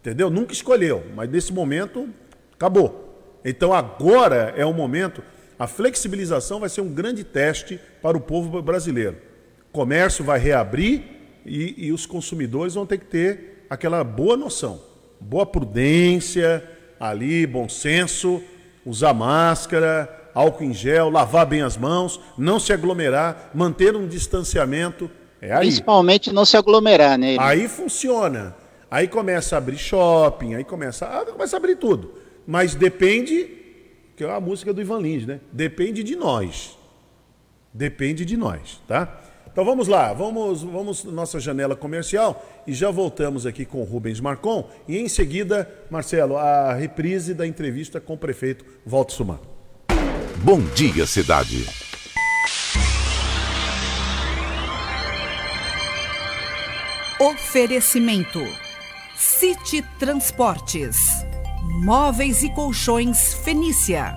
[0.00, 0.28] Entendeu?
[0.28, 2.06] Nunca escolheu, mas nesse momento
[2.52, 3.40] acabou.
[3.42, 5.22] Então agora é o momento,
[5.58, 9.16] a flexibilização vai ser um grande teste para o povo brasileiro.
[9.70, 11.02] O comércio vai reabrir
[11.44, 14.80] e, e os consumidores vão ter que ter aquela boa noção,
[15.20, 16.62] boa prudência
[16.98, 18.42] ali, bom senso,
[18.84, 25.10] usar máscara, álcool em gel, lavar bem as mãos, não se aglomerar, manter um distanciamento.
[25.40, 25.56] É.
[25.58, 27.36] Principalmente não se aglomerar, né?
[27.38, 28.56] Aí funciona.
[28.90, 32.14] Aí começa a abrir shopping, aí começa, a, começa a abrir tudo.
[32.46, 33.63] Mas depende,
[34.16, 35.40] que é a música do Ivan Lins, né?
[35.52, 36.78] Depende de nós.
[37.72, 39.20] Depende de nós, tá?
[39.50, 44.18] Então vamos lá, vamos, vamos nossa janela comercial e já voltamos aqui com o Rubens
[44.18, 49.38] Marcon e em seguida, Marcelo, a reprise da entrevista com o prefeito Walter Suman.
[50.38, 51.64] Bom Dia Cidade.
[57.20, 58.40] Oferecimento:
[59.16, 61.24] City Transportes,
[61.82, 64.16] Móveis e Colchões Fenícia,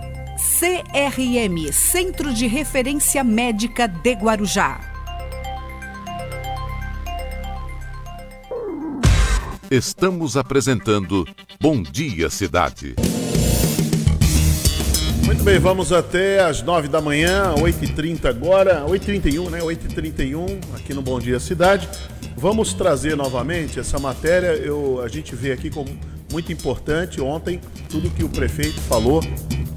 [0.59, 4.79] CRM Centro de Referência Médica de Guarujá.
[9.71, 11.27] Estamos apresentando
[11.59, 12.95] Bom Dia Cidade.
[15.25, 19.59] Muito bem, vamos até às 9 da manhã, 8h30 agora, 8h31, né?
[19.61, 21.89] 8h31 aqui no Bom Dia Cidade.
[22.39, 24.49] Vamos trazer novamente essa matéria.
[24.49, 25.89] Eu, a gente vê aqui como
[26.31, 29.23] muito importante ontem tudo que o prefeito falou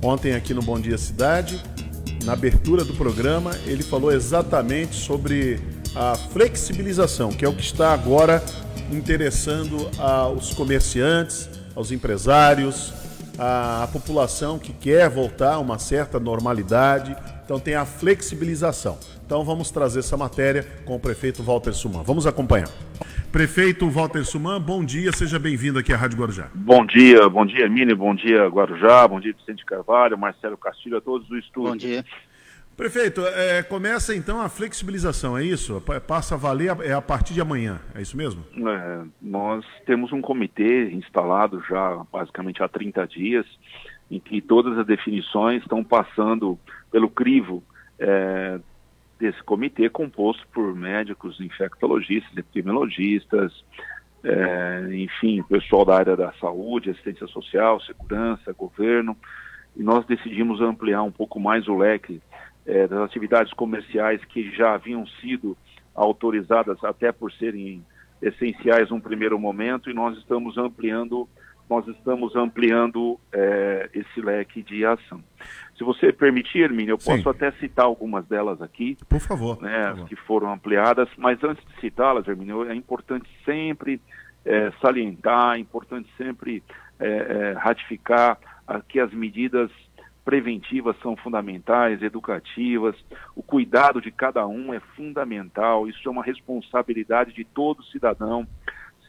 [0.03, 1.59] ontem aqui no Bom Dia Cidade.
[2.23, 5.59] Na abertura do programa, ele falou exatamente sobre
[5.97, 8.45] a flexibilização, que é o que está agora
[8.93, 12.93] interessando aos comerciantes, aos empresários,
[13.39, 17.17] à população que quer voltar a uma certa normalidade.
[17.43, 18.99] Então tem a flexibilização.
[19.31, 22.03] Então vamos trazer essa matéria com o prefeito Walter Suman.
[22.03, 22.69] Vamos acompanhar.
[23.31, 26.51] Prefeito Walter Suman, bom dia, seja bem-vindo aqui à Rádio Guarujá.
[26.53, 31.01] Bom dia, bom dia, Mini, bom dia, Guarujá, bom dia, Vicente Carvalho, Marcelo Castilho, a
[31.01, 31.71] todos do estúdio.
[31.71, 32.05] Bom dia.
[32.77, 35.81] Prefeito, é, começa então a flexibilização, é isso?
[36.09, 38.45] Passa a valer é a partir de amanhã, é isso mesmo?
[38.69, 43.47] É, nós temos um comitê instalado já basicamente há 30 dias,
[44.11, 46.59] em que todas as definições estão passando
[46.91, 47.63] pelo crivo
[47.97, 48.59] é,
[49.21, 53.65] desse comitê composto por médicos, infectologistas, epidemiologistas,
[54.25, 59.17] é, enfim, pessoal da área da saúde, assistência social, segurança, governo,
[59.77, 62.21] e nós decidimos ampliar um pouco mais o leque
[62.67, 65.57] é, das atividades comerciais que já haviam sido
[65.95, 67.85] autorizadas até por serem
[68.23, 71.29] essenciais num primeiro momento, e nós estamos ampliando
[71.71, 75.23] nós estamos ampliando é, esse leque de ação.
[75.79, 77.29] Se você permitir, Hermínio, eu posso Sim.
[77.29, 78.99] até citar algumas delas aqui.
[79.09, 79.63] Por favor.
[79.63, 80.09] Né, por favor.
[80.09, 84.01] Que foram ampliadas, mas antes de citá-las, Hermínio, é importante sempre
[84.45, 86.63] é, salientar, é importante sempre
[86.99, 88.37] é, é ratificar
[88.89, 89.71] que as medidas
[90.25, 92.95] preventivas são fundamentais, educativas,
[93.35, 98.47] o cuidado de cada um é fundamental, isso é uma responsabilidade de todo cidadão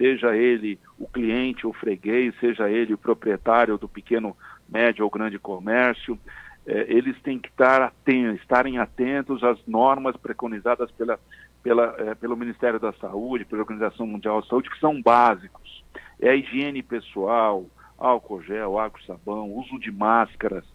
[0.02, 4.36] seja ele o cliente, o freguês, seja ele o proprietário do pequeno,
[4.68, 6.18] médio ou grande comércio,
[6.66, 11.20] eh, eles têm que estar atentos, estarem atentos às normas preconizadas pela,
[11.62, 15.84] pela, eh, pelo Ministério da Saúde, pela Organização Mundial da Saúde, que são básicos.
[16.20, 20.66] É a higiene pessoal, álcool gel, e sabão, uso de máscaras,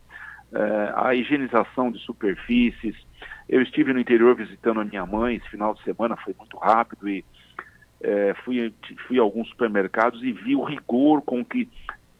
[0.53, 2.95] eh, a higienização de superfícies.
[3.49, 7.09] Eu estive no interior visitando a minha mãe esse final de semana, foi muito rápido
[7.09, 7.25] e
[8.07, 8.73] é, fui,
[9.09, 11.69] fui a alguns supermercados e vi o rigor com que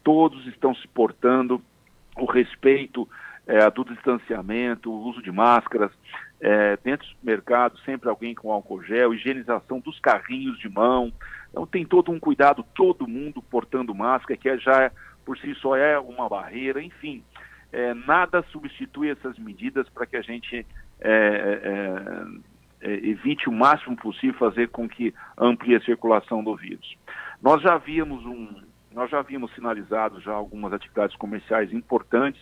[0.03, 1.63] todos estão se portando,
[2.17, 3.09] o respeito
[3.47, 5.93] é, do distanciamento, o uso de máscaras,
[6.41, 11.13] é, dentro do mercado sempre alguém com álcool gel, higienização dos carrinhos de mão.
[11.51, 14.91] Então tem todo um cuidado, todo mundo portando máscara, que é, já
[15.25, 17.23] por si só é uma barreira, enfim.
[17.73, 20.67] É, nada substitui essas medidas para que a gente
[21.01, 22.25] é, é,
[22.81, 26.97] evite o máximo possível fazer com que amplie a circulação do vírus.
[27.43, 28.63] Nós já havíamos um,
[28.93, 32.41] nós já havíamos sinalizado já algumas atividades comerciais importantes,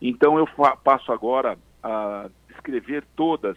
[0.00, 0.46] então eu
[0.84, 3.56] passo agora a descrever todas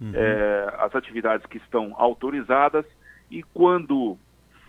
[0.00, 0.12] uhum.
[0.14, 2.84] é, as atividades que estão autorizadas
[3.30, 4.18] e quando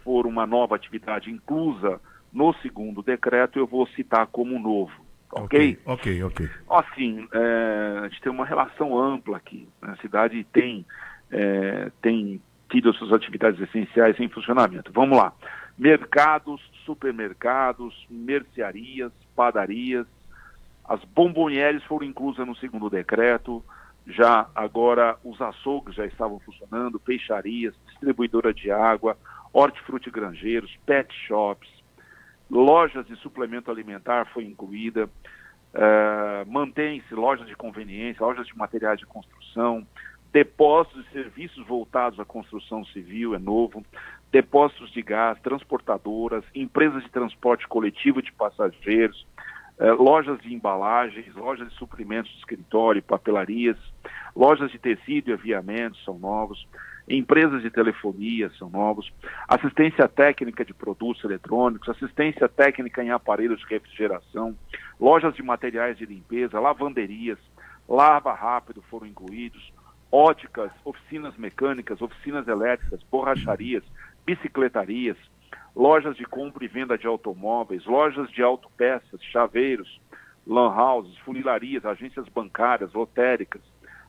[0.04, 2.00] for uma nova atividade inclusa
[2.32, 5.03] no segundo decreto, eu vou citar como novo.
[5.36, 5.80] Ok?
[5.86, 6.50] Ok, ok.
[6.70, 9.68] Assim, é, a gente tem uma relação ampla aqui.
[9.82, 9.94] Né?
[9.98, 10.86] A cidade tem,
[11.32, 14.92] é, tem tido as suas atividades essenciais em funcionamento.
[14.94, 15.34] Vamos lá.
[15.78, 20.06] Mercados, supermercados, mercearias, padarias.
[20.86, 23.64] As bombonières foram inclusas no segundo decreto.
[24.06, 29.18] Já agora os açougues já estavam funcionando, peixarias, distribuidora de água,
[29.54, 31.70] hortifruti granjeiros, pet shops,
[32.54, 39.08] lojas de suplemento alimentar foi incluída, uh, mantém-se lojas de conveniência, lojas de materiais de
[39.08, 39.86] construção,
[40.32, 43.84] depósitos e serviços voltados à construção civil é novo,
[44.32, 49.26] depósitos de gás, transportadoras, empresas de transporte coletivo de passageiros,
[49.80, 53.78] uh, lojas de embalagens, lojas de suprimentos de escritório, papelarias,
[54.36, 56.68] lojas de tecido e aviamentos são novos,
[57.08, 59.12] empresas de telefonia são novos,
[59.48, 64.56] assistência técnica de produtos eletrônicos, assistência técnica em aparelhos de refrigeração,
[65.00, 67.38] lojas de materiais de limpeza, lavanderias,
[67.88, 69.74] lava rápido foram incluídos,
[70.12, 73.84] óticas, oficinas mecânicas, oficinas elétricas, borracharias,
[74.26, 75.18] bicicletarias,
[75.76, 80.00] lojas de compra e venda de automóveis, lojas de autopeças, chaveiros,
[80.46, 83.62] lan houses, funilarias, agências bancárias, lotéricas,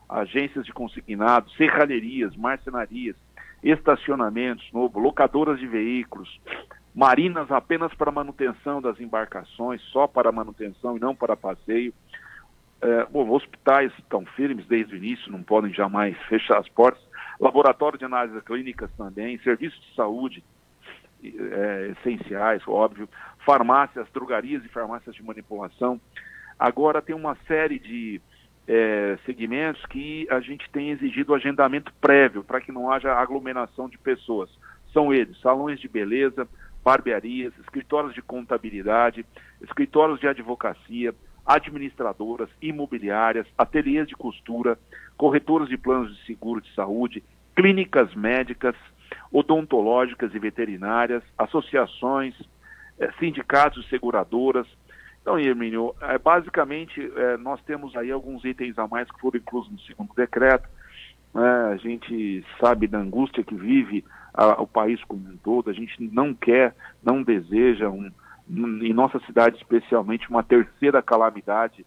[0.09, 3.17] agências de consignados, serralherias, marcenarias,
[3.63, 6.41] estacionamentos novo, locadoras de veículos,
[6.95, 11.93] marinas apenas para manutenção das embarcações, só para manutenção e não para passeio.
[12.81, 17.03] É, bom, hospitais estão firmes desde o início, não podem jamais fechar as portas.
[17.41, 20.45] Laboratório de análises clínicas também, serviços de saúde
[21.25, 23.09] é, essenciais, óbvio,
[23.45, 26.01] farmácias, drogarias e farmácias de manipulação.
[26.59, 28.21] Agora tem uma série de
[28.67, 33.99] é, segmentos que a gente tem exigido agendamento prévio para que não haja aglomeração de
[33.99, 34.51] pessoas.
[34.93, 36.49] São eles: salões de beleza,
[36.83, 39.25] barbearias, escritórios de contabilidade,
[39.63, 44.79] escritórios de advocacia, administradoras, imobiliárias, ateliês de costura,
[45.17, 47.23] corretoras de planos de seguro de saúde,
[47.55, 48.75] clínicas médicas,
[49.31, 52.35] odontológicas e veterinárias, associações,
[52.99, 54.67] eh, sindicatos, seguradoras.
[55.25, 59.73] Então, Hermínio, é, basicamente é, nós temos aí alguns itens a mais que foram inclusos
[59.73, 60.69] no segundo decreto.
[61.33, 61.49] Né?
[61.73, 65.95] A gente sabe da angústia que vive a, o país como um todo, a gente
[66.13, 68.13] não quer, não deseja, um,
[68.47, 71.87] em nossa cidade especialmente, uma terceira calamidade,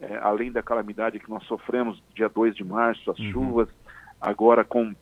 [0.00, 3.32] é, além da calamidade que nós sofremos dia 2 de março, as uhum.
[3.32, 3.68] chuvas,
[4.20, 4.94] agora com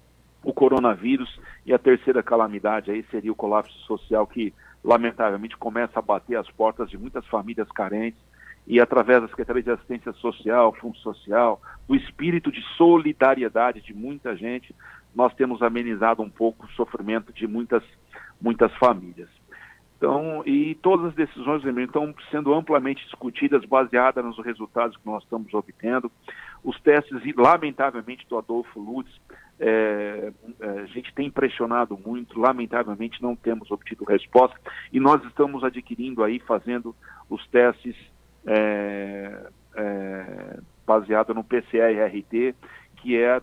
[0.42, 6.02] o coronavírus, e a terceira calamidade aí seria o colapso social que, lamentavelmente, começa a
[6.02, 8.20] bater as portas de muitas famílias carentes,
[8.66, 14.36] e através da Secretaria de Assistência Social, Fundo Social, do espírito de solidariedade de muita
[14.36, 14.74] gente,
[15.14, 17.82] nós temos amenizado um pouco o sofrimento de muitas,
[18.40, 19.28] muitas famílias.
[19.96, 25.52] Então, e todas as decisões estão sendo amplamente discutidas, baseadas nos resultados que nós estamos
[25.54, 26.10] obtendo.
[26.64, 29.12] Os testes, lamentavelmente, do Adolfo Lutz,
[29.60, 34.58] é, é, a gente tem pressionado muito, lamentavelmente não temos obtido resposta,
[34.92, 36.96] e nós estamos adquirindo aí, fazendo
[37.28, 37.94] os testes
[38.46, 39.46] é,
[39.76, 42.54] é, baseado no PCR-RT,
[42.96, 43.42] que é a,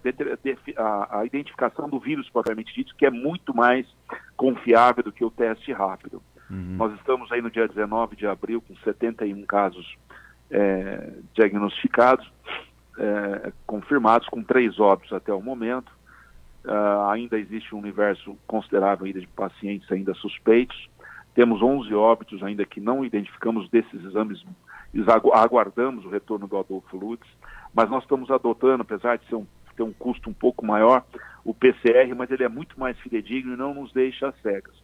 [0.77, 3.85] a, a, identificação do vírus propriamente dito, que é muito mais
[4.35, 6.21] confiável do que o teste rápido.
[6.49, 6.75] Uhum.
[6.77, 9.95] Nós estamos aí no dia 19 de abril com 71 casos
[10.49, 12.29] é, diagnosticados,
[12.97, 15.91] é, confirmados, com três óbitos até o momento.
[16.63, 20.89] Uh, ainda existe um universo considerável ainda de pacientes ainda suspeitos.
[21.33, 24.43] Temos 11 óbitos ainda que não identificamos desses exames,
[25.33, 27.27] aguardamos o retorno do Adolfo Lutz
[27.73, 31.03] mas nós estamos adotando, apesar de um, ter um custo um pouco maior,
[31.43, 34.75] o PCR, mas ele é muito mais fidedigno e não nos deixa cegas.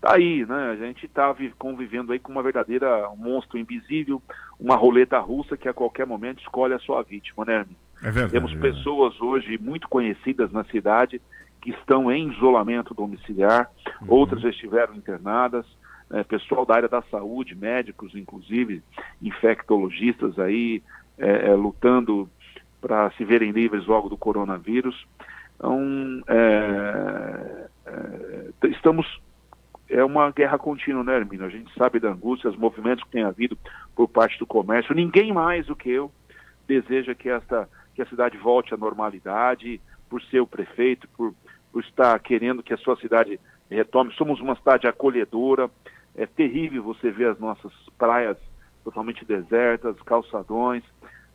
[0.00, 0.70] Tá aí, né?
[0.70, 4.22] A gente está convivendo aí com uma verdadeira monstro invisível,
[4.58, 7.66] uma roleta russa que a qualquer momento escolhe a sua vítima, né?
[8.02, 11.20] É verdade, Temos é pessoas hoje muito conhecidas na cidade
[11.60, 13.68] que estão em isolamento domiciliar,
[14.02, 14.06] uhum.
[14.08, 15.66] outras já estiveram internadas,
[16.08, 16.22] né?
[16.24, 18.82] pessoal da área da saúde, médicos inclusive,
[19.20, 20.82] infectologistas aí,
[21.18, 22.30] é, é, lutando
[22.80, 25.06] para se verem livres logo do coronavírus.
[25.56, 29.20] Então, é, é, estamos.
[29.88, 31.46] É uma guerra contínua, né, Hermínio?
[31.46, 33.56] A gente sabe da angústia, os movimentos que tem havido
[33.96, 34.94] por parte do comércio.
[34.94, 36.12] Ninguém mais do que eu
[36.66, 41.34] deseja que, esta, que a cidade volte à normalidade, por ser o prefeito, por,
[41.72, 44.12] por estar querendo que a sua cidade retome.
[44.14, 45.70] Somos uma cidade acolhedora.
[46.14, 48.36] É terrível você ver as nossas praias
[48.84, 50.82] totalmente desertas, calçadões,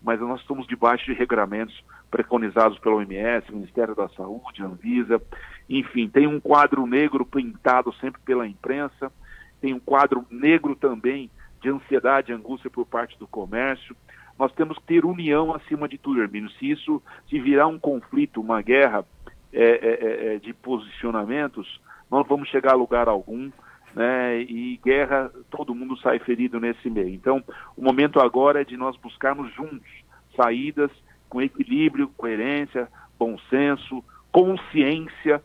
[0.01, 1.83] mas nós estamos debaixo de regramentos
[2.13, 5.19] preconizados pela OMS, Ministério da Saúde, Anvisa,
[5.67, 9.11] enfim, tem um quadro negro pintado sempre pela imprensa,
[9.59, 13.95] tem um quadro negro também de ansiedade e angústia por parte do comércio.
[14.37, 16.51] Nós temos que ter união acima de tudo, Hermínio.
[16.51, 19.03] Se isso se virar um conflito, uma guerra
[19.51, 23.49] é, é, é, é de posicionamentos, nós vamos chegar a lugar algum
[23.95, 27.09] né, e guerra, todo mundo sai ferido nesse meio.
[27.09, 27.43] Então,
[27.75, 29.89] o momento agora é de nós buscarmos juntos
[30.35, 30.91] saídas
[31.29, 35.41] com equilíbrio, coerência, bom senso, consciência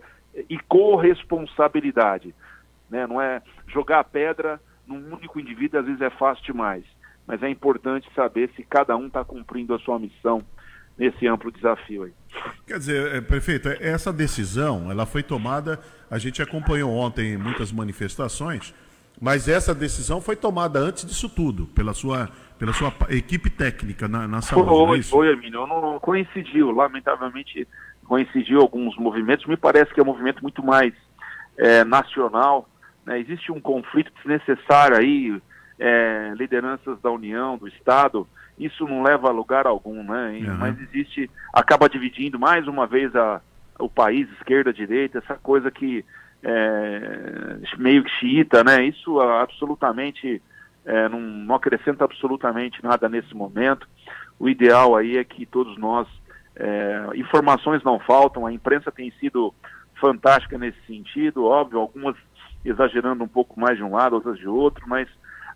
[0.49, 2.35] e corresponsabilidade.
[2.91, 3.07] Né?
[3.07, 6.85] Não é jogar a pedra num único indivíduo, às vezes é fácil demais,
[7.27, 10.43] mas é importante saber se cada um está cumprindo a sua missão
[10.97, 12.13] nesse amplo desafio aí.
[12.67, 15.79] Quer dizer, é, prefeito, essa decisão ela foi tomada,
[16.11, 18.75] a gente acompanhou ontem muitas manifestações,
[19.21, 22.29] mas essa decisão foi tomada antes disso tudo, pela sua,
[22.59, 24.69] pela sua equipe técnica na, na saúde.
[24.69, 27.67] Foi, é foi, Emílio, não coincidiu, lamentavelmente
[28.05, 30.93] coincidiu alguns movimentos, me parece que é um movimento muito mais
[31.57, 32.69] é, nacional,
[33.05, 33.21] né?
[33.21, 35.41] existe um conflito desnecessário aí,
[35.79, 38.27] é, lideranças da União, do Estado,
[38.59, 40.41] isso não leva a lugar algum, né?
[40.43, 40.57] Uhum.
[40.57, 43.41] Mas existe, acaba dividindo mais uma vez a,
[43.79, 46.05] o país, esquerda, direita, essa coisa que
[46.43, 48.85] é, meio que xiita, né?
[48.85, 50.43] Isso absolutamente
[50.89, 53.87] é, não, não acrescenta absolutamente nada nesse momento.
[54.39, 56.09] O ideal aí é que todos nós,
[56.57, 59.53] é, informações não faltam, a imprensa tem sido
[60.01, 62.17] fantástica nesse sentido, óbvio, algumas
[62.65, 65.07] exagerando um pouco mais de um lado, outras de outro, mas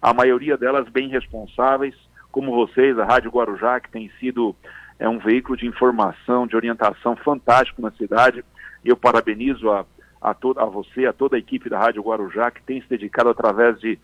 [0.03, 1.95] a maioria delas bem responsáveis,
[2.31, 4.55] como vocês, a Rádio Guarujá, que tem sido
[4.99, 8.45] é um veículo de informação, de orientação fantástico na cidade.
[8.85, 9.85] Eu parabenizo a,
[10.21, 13.31] a, to, a você, a toda a equipe da Rádio Guarujá, que tem se dedicado
[13.31, 13.99] através de,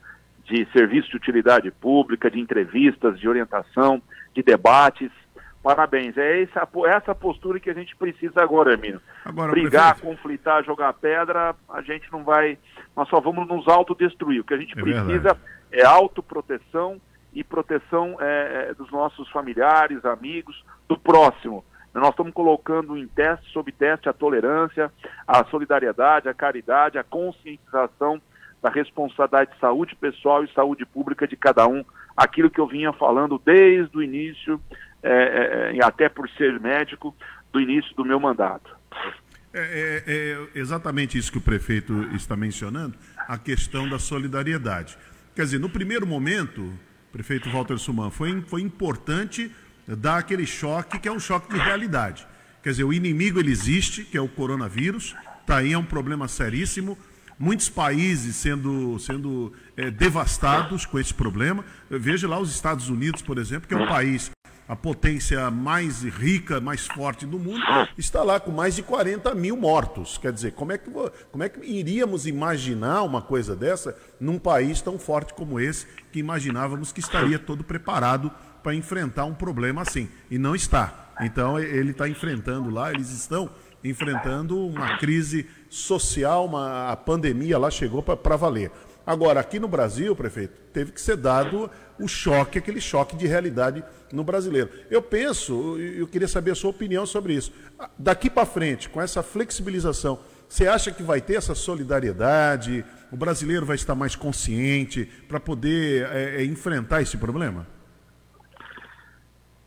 [0.49, 4.03] de serviço de utilidade pública, de entrevistas, de orientação,
[4.35, 5.11] de debates.
[5.63, 6.17] Parabéns.
[6.17, 9.01] É essa, essa postura que a gente precisa agora, Hermínio.
[9.25, 10.17] Agora, Brigar, prefeito.
[10.17, 12.57] conflitar, jogar pedra, a gente não vai.
[12.97, 14.41] Nós só vamos nos autodestruir.
[14.41, 15.41] O que a gente é precisa verdade.
[15.73, 17.01] é autoproteção
[17.35, 21.65] e proteção é, é, dos nossos familiares, amigos, do próximo.
[21.93, 24.91] Nós estamos colocando em teste, sob teste, a tolerância,
[25.27, 28.21] a solidariedade, a caridade, a conscientização
[28.63, 31.85] da responsabilidade de saúde pessoal e saúde pública de cada um.
[32.17, 34.61] Aquilo que eu vinha falando desde o início,
[35.03, 37.15] é, é, até por ser médico,
[37.53, 38.77] do início do meu mandato.
[39.53, 42.95] É, é, é, exatamente isso que o prefeito está mencionando,
[43.27, 44.99] a questão da solidariedade.
[45.35, 46.73] Quer dizer, no primeiro momento,
[47.13, 49.51] prefeito Walter Suman, foi, foi importante
[49.87, 52.27] dar aquele choque que é um choque de realidade.
[52.63, 56.29] Quer dizer, o inimigo ele existe, que é o coronavírus, está aí, é um problema
[56.29, 56.99] seríssimo.
[57.39, 61.65] Muitos países sendo, sendo é, devastados com esse problema.
[61.89, 64.31] Veja lá os Estados Unidos, por exemplo, que é um país
[64.69, 67.63] a potência mais rica, mais forte do mundo,
[67.97, 70.19] está lá com mais de 40 mil mortos.
[70.19, 70.91] Quer dizer, como é que,
[71.33, 76.19] como é que iríamos imaginar uma coisa dessa num país tão forte como esse, que
[76.19, 78.31] imaginávamos que estaria todo preparado
[78.63, 80.11] para enfrentar um problema assim?
[80.31, 81.07] E não está.
[81.23, 83.51] Então, ele está enfrentando lá, eles estão
[83.83, 88.71] enfrentando uma crise social, uma, a pandemia lá chegou para valer.
[89.09, 93.83] Agora, aqui no Brasil, prefeito, teve que ser dado o choque, aquele choque de realidade
[94.13, 94.69] no brasileiro.
[94.91, 97.51] Eu penso, eu queria saber a sua opinião sobre isso.
[97.99, 102.85] Daqui para frente, com essa flexibilização, você acha que vai ter essa solidariedade?
[103.11, 107.67] O brasileiro vai estar mais consciente para poder é, é, enfrentar esse problema?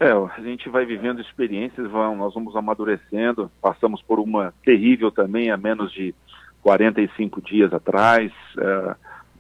[0.02, 3.52] É, a gente vai vivendo experiências, vamos, nós vamos amadurecendo.
[3.62, 6.16] Passamos por uma terrível também há menos de
[6.64, 8.32] 45 dias atrás.
[8.58, 8.96] É,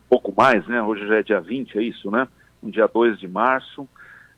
[0.07, 0.80] pouco mais, né?
[0.80, 2.28] Hoje já é dia 20, é isso, né?
[2.62, 3.89] Um dia 2 de março.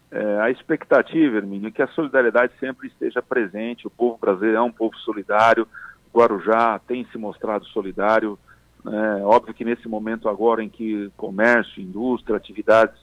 [0.09, 3.85] É, a expectativa, Hermínio, é que a solidariedade sempre esteja presente.
[3.85, 5.67] O povo brasileiro é um povo solidário.
[6.13, 8.39] O Guarujá tem se mostrado solidário.
[8.87, 12.95] É, óbvio que nesse momento agora em que comércio, indústria, atividades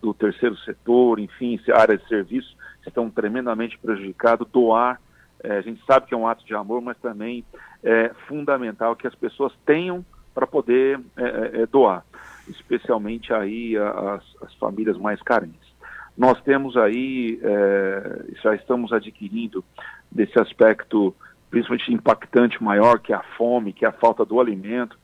[0.00, 5.00] do terceiro setor, enfim, áreas de serviço estão tremendamente prejudicados, doar,
[5.42, 7.44] é, a gente sabe que é um ato de amor, mas também
[7.82, 12.04] é fundamental que as pessoas tenham para poder é, é, é, doar,
[12.48, 15.72] especialmente aí as, as, famílias mais carentes.
[16.16, 19.64] Nós temos aí, é, já estamos adquirindo
[20.10, 21.14] desse aspecto
[21.50, 24.96] principalmente impactante maior, que é a fome, que é a falta do alimento.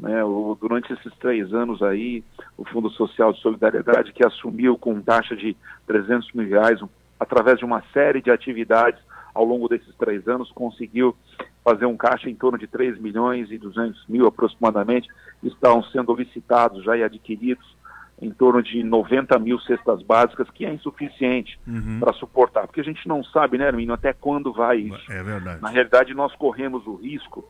[0.00, 2.24] Né, o, durante esses três anos aí,
[2.56, 5.54] o Fundo Social de Solidariedade, que assumiu com taxa de
[5.86, 6.88] 300 mil reais, um,
[7.18, 8.98] através de uma série de atividades
[9.34, 11.14] ao longo desses três anos, conseguiu
[11.62, 15.06] fazer um caixa em torno de 3 milhões e 200 mil aproximadamente,
[15.42, 17.76] estão sendo licitados já e adquiridos
[18.22, 21.98] em torno de 90 mil cestas básicas, que é insuficiente uhum.
[22.00, 25.12] para suportar, porque a gente não sabe, né, Hermínio, até quando vai isso.
[25.12, 25.60] É verdade.
[25.60, 27.44] Na realidade, nós corremos o risco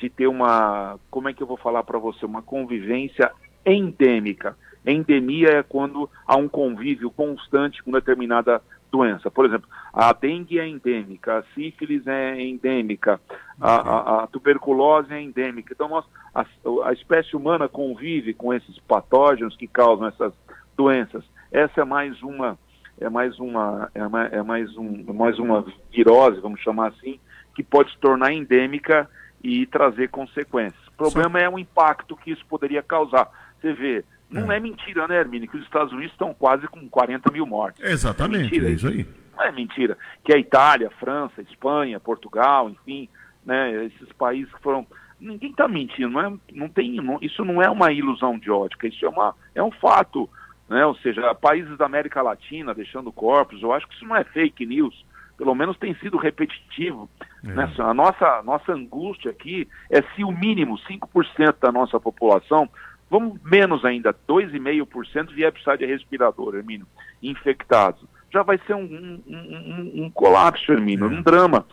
[0.00, 3.30] de ter uma, como é que eu vou falar para você, uma convivência
[3.64, 4.56] endêmica.
[4.86, 9.30] Endemia é quando há um convívio constante com determinada doença.
[9.30, 13.20] Por exemplo, a dengue é endêmica, a sífilis é endêmica,
[13.60, 15.74] a, a, a tuberculose é endêmica.
[15.74, 16.46] Então, nós, a,
[16.84, 20.32] a, espécie humana convive com esses patógenos que causam essas
[20.76, 21.24] doenças.
[21.52, 22.58] Essa é mais uma
[23.00, 27.20] é mais uma é mais, é mais um mais uma virose, vamos chamar assim,
[27.54, 29.08] que pode se tornar endêmica
[29.42, 30.86] e trazer consequências.
[30.88, 33.28] O problema é o impacto que isso poderia causar.
[33.60, 36.88] Você vê, não é, é mentira, né, Hermínio, que os Estados Unidos estão quase com
[36.88, 37.82] 40 mil mortes.
[37.82, 39.06] Exatamente, é, mentira, é isso aí.
[39.36, 39.96] Não é mentira.
[40.24, 43.08] Que a Itália, França, Espanha, Portugal, enfim,
[43.44, 44.86] né, esses países que foram.
[45.20, 48.86] Ninguém está mentindo, não, é, não tem, não, isso não é uma ilusão de ótica,
[48.86, 50.28] isso é, uma, é um fato.
[50.68, 50.84] Né?
[50.84, 54.66] Ou seja, países da América Latina deixando corpos, eu acho que isso não é fake
[54.66, 55.04] news,
[55.38, 57.08] pelo menos tem sido repetitivo.
[57.42, 57.48] É.
[57.48, 57.72] Né?
[57.78, 62.68] A nossa, nossa angústia aqui é se o mínimo 5% da nossa população
[63.10, 66.86] Vamos menos ainda, 2,5% vier precisar de respirador, Hermínio,
[67.22, 68.04] infectados.
[68.30, 71.08] Já vai ser um, um, um, um colapso, Hermínio, é.
[71.08, 71.64] um drama.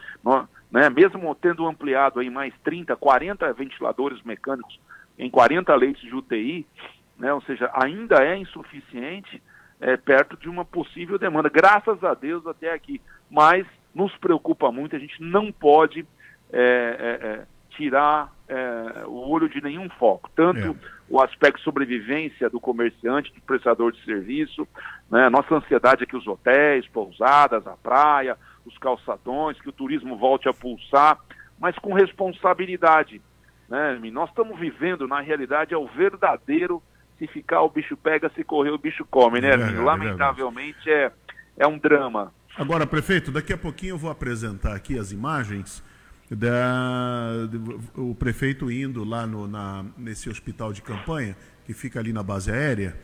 [0.72, 0.90] Né?
[0.90, 4.80] Mesmo tendo ampliado aí mais 30, 40 ventiladores mecânicos
[5.20, 6.66] em 40 leitos de UTI,
[7.18, 7.34] né?
[7.34, 9.42] ou seja, ainda é insuficiente
[9.82, 11.50] é, perto de uma possível demanda.
[11.50, 13.02] Graças a Deus até aqui.
[13.30, 16.06] Mas nos preocupa muito, a gente não pode
[16.52, 16.60] é,
[17.22, 17.46] é, é
[17.76, 20.30] tirar é, o olho de nenhum foco.
[20.36, 20.76] Tanto é.
[21.10, 24.68] o aspecto sobrevivência do comerciante, do prestador de serviço,
[25.10, 25.30] né?
[25.30, 30.50] nossa ansiedade é que os hotéis, pousadas, a praia, os calçadões, que o turismo volte
[30.50, 31.20] a pulsar,
[31.60, 33.22] mas com responsabilidade.
[33.70, 34.00] Né?
[34.12, 36.82] Nós estamos vivendo, na realidade, é o verdadeiro
[37.18, 41.12] se ficar o bicho pega, se correr o bicho come, né, é, Lamentavelmente é,
[41.58, 42.34] é um drama.
[42.58, 45.84] Agora, prefeito, daqui a pouquinho eu vou apresentar aqui as imagens
[46.32, 47.50] da,
[47.94, 51.36] o prefeito indo lá no, na, nesse hospital de campanha,
[51.66, 52.98] que fica ali na base aérea,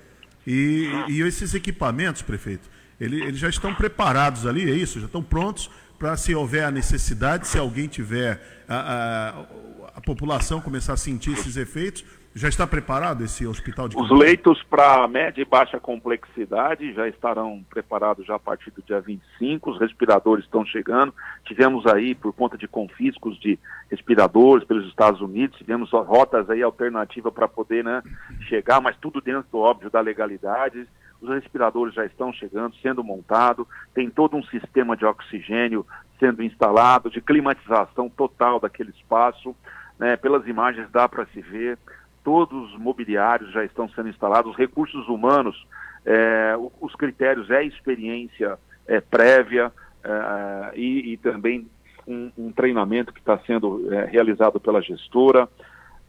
[0.48, 5.02] e, e esses equipamentos, prefeito, ele, eles já estão preparados ali, é isso?
[5.02, 10.62] Já estão prontos para se houver a necessidade, se alguém tiver a, a, a população
[10.62, 15.42] começar a sentir esses efeitos, já está preparado esse hospital de Os leitos para média
[15.42, 20.66] e baixa complexidade já estarão preparados já a partir do dia 25, os respiradores estão
[20.66, 21.14] chegando.
[21.46, 23.60] Tivemos aí, por conta de confiscos de
[23.90, 28.02] respiradores pelos Estados Unidos, tivemos rotas aí alternativas para poder né,
[28.48, 30.88] chegar, mas tudo dentro, óbvio, da legalidade.
[31.22, 35.86] Os respiradores já estão chegando, sendo montados, tem todo um sistema de oxigênio
[36.18, 39.54] sendo instalado, de climatização total daquele espaço.
[40.00, 41.78] Né, pelas imagens dá para se ver
[42.24, 45.66] todos os mobiliários já estão sendo instalados, os recursos humanos,
[46.06, 48.58] é, os critérios é experiência
[48.88, 49.72] é, prévia
[50.04, 51.68] é, e, e, também
[52.08, 55.48] um, um treinamento que está sendo é, realizado pela gestora.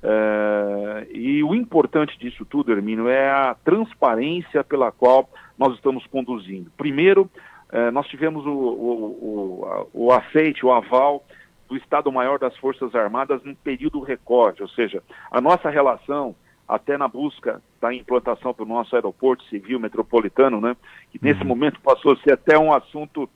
[0.02, 6.70] É, e o importante disso tudo, Hermínio, é a transparência pela qual nós estamos conduzindo.
[6.76, 7.30] Primeiro,
[7.70, 11.24] é, nós tivemos o, o, o, o aceite, o aval
[11.72, 16.36] do Estado-Maior das Forças Armadas num período recorde, ou seja, a nossa relação
[16.68, 20.76] até na busca da implantação para o nosso aeroporto civil metropolitano, né,
[21.10, 21.48] que nesse uhum.
[21.48, 23.28] momento passou a ser até um assunto,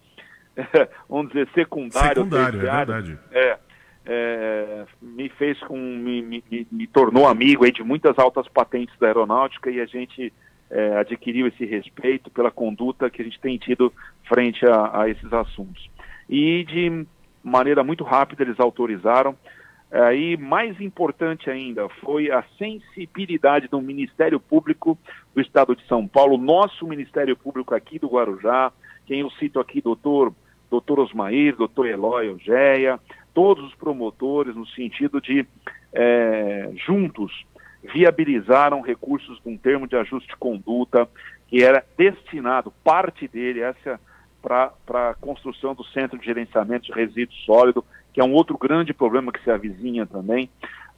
[1.08, 2.24] vamos dizer, secundário.
[2.24, 3.18] Secundário, é verdade.
[3.32, 3.58] É,
[4.04, 9.06] é, me fez com, me, me, me, tornou amigo aí de muitas altas patentes da
[9.06, 10.30] aeronáutica e a gente
[10.70, 13.90] é, adquiriu esse respeito pela conduta que a gente tem tido
[14.28, 15.90] frente a, a esses assuntos.
[16.28, 17.06] E de
[17.46, 19.36] maneira muito rápida eles autorizaram.
[20.14, 24.98] E mais importante ainda foi a sensibilidade do Ministério Público
[25.32, 28.72] do Estado de São Paulo, nosso Ministério Público aqui do Guarujá,
[29.06, 30.34] quem eu cito aqui, doutor,
[30.68, 32.98] doutor Osmair, doutor Eloy Eugéia,
[33.32, 35.46] todos os promotores, no sentido de,
[35.92, 37.46] é, juntos,
[37.94, 41.08] viabilizaram recursos de um termo de ajuste de conduta
[41.46, 44.00] que era destinado, parte dele, essa
[44.46, 48.94] para a construção do Centro de Gerenciamento de Resíduos Sólido, que é um outro grande
[48.94, 50.48] problema que se avizinha também.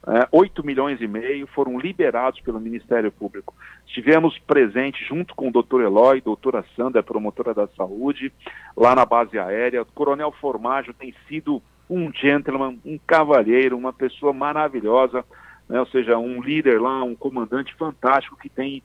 [0.07, 3.55] É, 8 milhões e meio foram liberados pelo Ministério Público.
[3.87, 8.31] Estivemos presentes junto com o doutor Eloy, doutora Sandra, promotora da saúde,
[8.77, 9.81] lá na base aérea.
[9.81, 15.25] O Coronel Formaggio tem sido um gentleman, um cavalheiro, uma pessoa maravilhosa,
[15.67, 15.79] né?
[15.79, 18.83] ou seja, um líder lá, um comandante fantástico que tem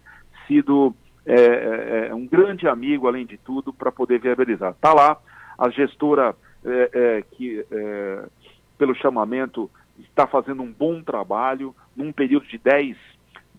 [0.49, 0.95] sido
[1.27, 4.73] é, é, é um grande amigo, além de tudo, para poder viabilizar.
[4.73, 5.19] Está lá,
[5.59, 7.65] a gestora é, é que,
[8.79, 12.97] pelo chamamento, está fazendo um bom trabalho, num período de 10,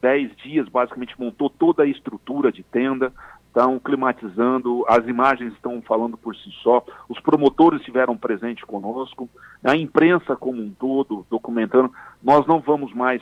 [0.02, 3.14] 10 dias, basicamente montou toda a estrutura de tenda,
[3.48, 9.30] estão climatizando, as imagens estão falando por si só, os promotores estiveram presentes conosco,
[9.64, 11.92] a imprensa como um todo documentando,
[12.22, 13.22] nós não vamos mais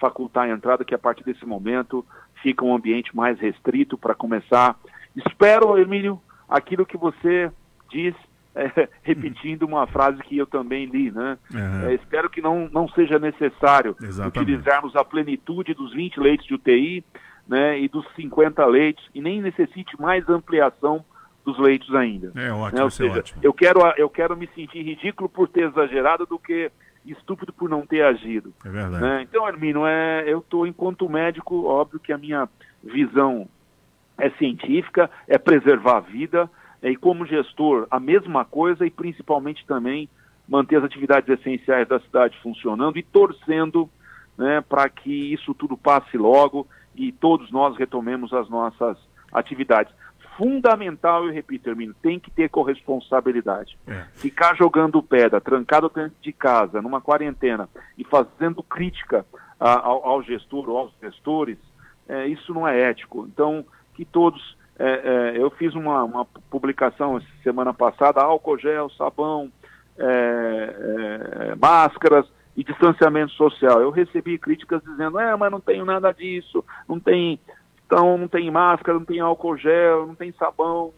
[0.00, 2.04] facultar a entrada, que a partir desse momento
[2.44, 4.76] fica um ambiente mais restrito para começar.
[5.16, 7.50] Espero, Emílio, aquilo que você
[7.90, 8.14] diz,
[8.54, 11.38] é, repetindo uma frase que eu também li, né?
[11.52, 11.88] Uhum.
[11.88, 14.38] É, espero que não, não seja necessário Exatamente.
[14.38, 17.02] utilizarmos a plenitude dos 20 leitos de UTI
[17.48, 21.02] né, e dos 50 leitos e nem necessite mais ampliação
[21.46, 22.30] dos leitos ainda.
[22.34, 22.84] É ótimo, né?
[22.84, 23.40] Ou seja, ótimo.
[23.42, 26.70] Eu quero, eu quero me sentir ridículo por ter exagerado do que
[27.12, 28.52] estúpido por não ter agido.
[28.64, 29.02] É verdade.
[29.02, 29.22] Né?
[29.22, 32.48] Então, Armino, é, eu estou, enquanto médico, óbvio que a minha
[32.82, 33.48] visão
[34.18, 36.50] é científica, é preservar a vida,
[36.82, 40.08] é, e como gestor, a mesma coisa, e principalmente também
[40.48, 43.88] manter as atividades essenciais da cidade funcionando e torcendo
[44.36, 48.98] né, para que isso tudo passe logo e todos nós retomemos as nossas
[49.32, 49.92] atividades
[50.36, 53.78] fundamental, eu repito, Hermínio, tem que ter corresponsabilidade.
[53.86, 54.04] É.
[54.14, 59.24] Ficar jogando pedra, trancado dentro de casa, numa quarentena, e fazendo crítica
[59.58, 61.58] a, ao, ao, gestor ou aos gestores,
[62.08, 63.26] é, isso não é ético.
[63.32, 63.64] Então,
[63.94, 64.56] que todos.
[64.76, 69.50] É, é eu fiz uma, uma, publicação semana passada, álcool gel, sabão,
[69.96, 70.74] é,
[71.50, 72.26] é, máscaras,
[72.56, 73.80] e distanciamento social.
[73.80, 77.38] Eu recebi críticas dizendo, é, mas não tenho nada disso, não tem,
[77.86, 80.92] então não tem máscara, não tem álcool gel, não tem sabão,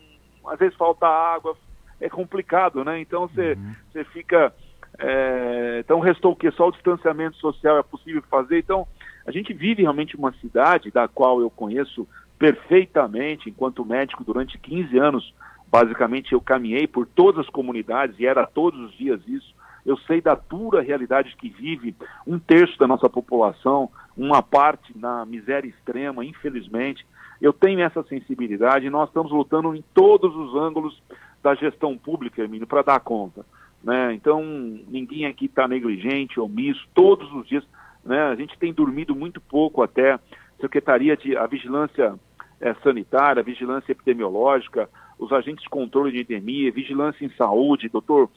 [0.47, 1.57] às vezes falta água,
[2.01, 3.01] é complicado, né?
[3.01, 3.57] Então você
[3.95, 4.05] uhum.
[4.13, 4.53] fica.
[4.99, 6.51] É, então restou o que?
[6.53, 8.59] Só o distanciamento social é possível fazer.
[8.59, 8.87] Então,
[9.27, 12.09] a gente vive realmente uma cidade da qual eu conheço
[12.39, 15.35] perfeitamente, enquanto médico, durante 15 anos,
[15.69, 19.55] basicamente eu caminhei por todas as comunidades e era todos os dias isso.
[19.87, 21.95] Eu sei da dura realidade que vive
[22.27, 27.07] um terço da nossa população, uma parte na miséria extrema, infelizmente.
[27.41, 31.01] Eu tenho essa sensibilidade e nós estamos lutando em todos os ângulos
[31.41, 33.47] da gestão pública, Emílio, para dar conta.
[33.83, 34.13] Né?
[34.15, 37.63] Então, ninguém aqui está negligente, omisso, todos os dias.
[38.05, 38.21] Né?
[38.21, 40.19] A gente tem dormido muito pouco até.
[40.61, 42.19] Secretaria de a Vigilância
[42.61, 48.29] é, Sanitária, Vigilância Epidemiológica, os agentes de controle de endemia, Vigilância em Saúde, doutor,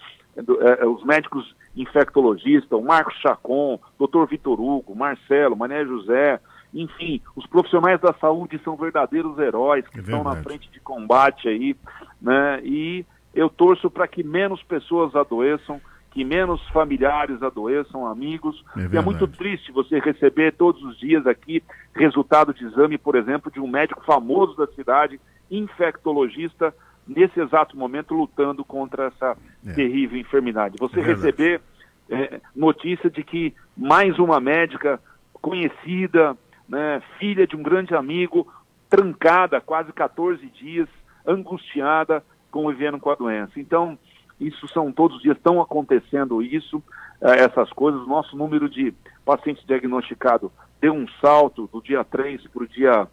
[0.87, 6.39] os médicos infectologistas, o Marcos Chacon, doutor Vitor Hugo, Marcelo, Mané José,
[6.73, 11.47] enfim, os profissionais da saúde são verdadeiros heróis que é estão na frente de combate
[11.47, 11.75] aí,
[12.21, 12.61] né?
[12.63, 15.81] E eu torço para que menos pessoas adoeçam,
[16.11, 18.63] que menos familiares adoeçam, amigos.
[18.77, 21.63] É, é, muito triste você receber todos os dias aqui
[21.93, 25.19] resultado de exame, por exemplo, de um médico famoso da cidade,
[25.49, 26.73] infectologista,
[27.10, 29.36] nesse exato momento lutando contra essa
[29.66, 29.74] é.
[29.74, 30.78] terrível enfermidade.
[30.80, 31.62] Você é receber
[32.10, 34.99] é, notícia de que mais uma médica
[35.34, 36.38] conhecida,
[36.68, 38.47] né, filha de um grande amigo,
[38.89, 40.88] trancada quase 14 dias,
[41.26, 43.60] angustiada, convivendo com a doença.
[43.60, 43.97] Então,
[44.39, 46.82] isso são todos os dias estão acontecendo isso,
[47.22, 48.07] eh, essas coisas.
[48.07, 48.93] Nosso número de
[49.26, 53.07] pacientes diagnosticados deu um salto do dia 3 para o dia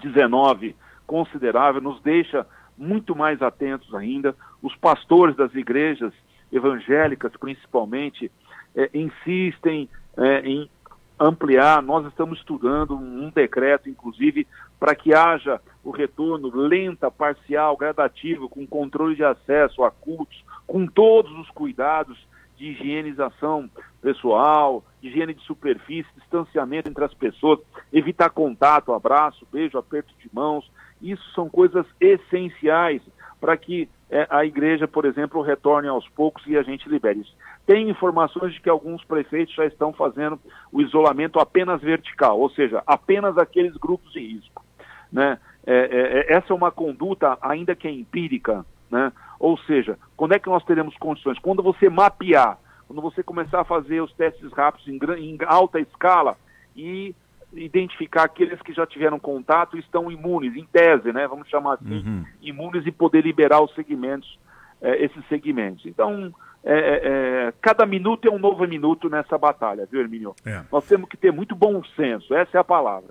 [0.00, 2.46] 19 considerável, nos deixa
[2.76, 4.34] muito mais atentos ainda.
[4.62, 6.12] Os pastores das igrejas
[6.52, 8.30] evangélicas, principalmente,
[8.74, 10.70] eh, insistem eh, em
[11.18, 11.82] ampliar.
[11.82, 14.46] Nós estamos estudando um decreto, inclusive,
[14.78, 20.86] para que haja o retorno lenta, parcial, gradativo, com controle de acesso a cultos, com
[20.86, 22.18] todos os cuidados
[22.56, 23.68] de higienização
[24.00, 27.58] pessoal, higiene de superfície, distanciamento entre as pessoas,
[27.92, 30.70] evitar contato, abraço, beijo, aperto de mãos.
[31.04, 33.02] Isso são coisas essenciais
[33.40, 37.36] para que é, a igreja, por exemplo, retorne aos poucos e a gente libere isso.
[37.66, 40.40] Tem informações de que alguns prefeitos já estão fazendo
[40.72, 44.64] o isolamento apenas vertical, ou seja, apenas aqueles grupos de risco.
[45.12, 45.38] Né?
[45.66, 49.12] É, é, é, essa é uma conduta, ainda que é empírica, né?
[49.38, 51.38] ou seja, quando é que nós teremos condições?
[51.38, 56.36] Quando você mapear, quando você começar a fazer os testes rápidos em, em alta escala
[56.76, 57.14] e
[57.56, 61.26] identificar aqueles que já tiveram contato e estão imunes, em tese, né?
[61.26, 62.24] vamos chamar assim, uhum.
[62.42, 64.38] imunes e poder liberar os segmentos,
[64.80, 65.84] é, esses segmentos.
[65.86, 66.34] Então,
[66.64, 70.34] é, é, cada minuto é um novo minuto nessa batalha, viu, Hermínio?
[70.44, 70.62] É.
[70.72, 73.10] Nós temos que ter muito bom senso, essa é a palavra.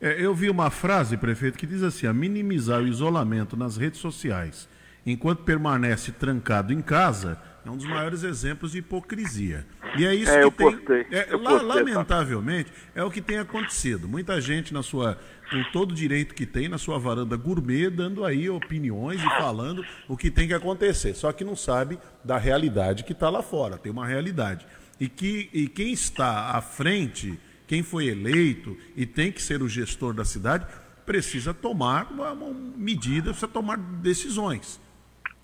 [0.00, 4.00] É, eu vi uma frase, prefeito, que diz assim: a minimizar o isolamento nas redes
[4.00, 4.68] sociais
[5.10, 9.66] enquanto permanece trancado em casa é um dos maiores exemplos de hipocrisia.
[9.96, 10.72] E é isso é, que tem.
[10.72, 14.08] Postei, é, postei, lamentavelmente, é o que tem acontecido.
[14.08, 15.18] Muita gente na sua,
[15.50, 19.84] com todo o direito que tem, na sua varanda gourmet, dando aí opiniões e falando
[20.08, 21.14] o que tem que acontecer.
[21.14, 23.76] Só que não sabe da realidade que está lá fora.
[23.76, 24.66] Tem uma realidade.
[24.98, 29.68] E, que, e quem está à frente, quem foi eleito e tem que ser o
[29.68, 30.66] gestor da cidade,
[31.04, 34.80] precisa tomar uma, uma medida, precisa tomar decisões.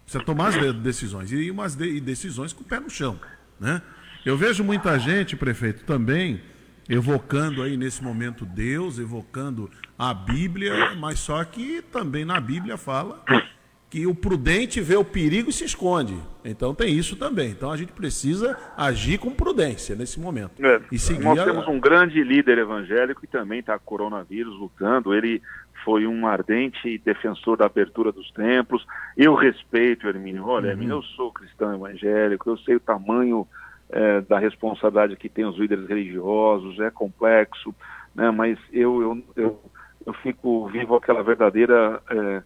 [0.05, 1.33] Precisa tomar as decisões.
[1.33, 3.19] E umas de, decisões com o pé no chão.
[3.59, 3.83] Né?
[4.25, 6.41] Eu vejo muita gente, prefeito, também
[6.89, 13.23] evocando aí nesse momento Deus, evocando a Bíblia, mas só que também na Bíblia fala
[13.95, 16.17] que o prudente vê o perigo e se esconde.
[16.45, 17.51] Então tem isso também.
[17.51, 20.65] Então a gente precisa agir com prudência nesse momento.
[20.65, 21.45] É, e seguir nós a...
[21.45, 25.15] temos um grande líder evangélico que também está coronavírus lutando.
[25.15, 25.41] Ele
[25.85, 28.87] foi um ardente defensor da abertura dos templos.
[29.16, 30.47] Eu respeito, Hermínio.
[30.47, 30.70] Olha, uhum.
[30.70, 33.47] Hermínio, eu sou cristão evangélico, eu sei o tamanho
[33.91, 37.74] é, da responsabilidade que tem os líderes religiosos, é complexo,
[38.14, 38.30] né?
[38.30, 39.61] mas eu, eu, eu,
[40.07, 42.43] eu fico vivo aquela verdadeira é,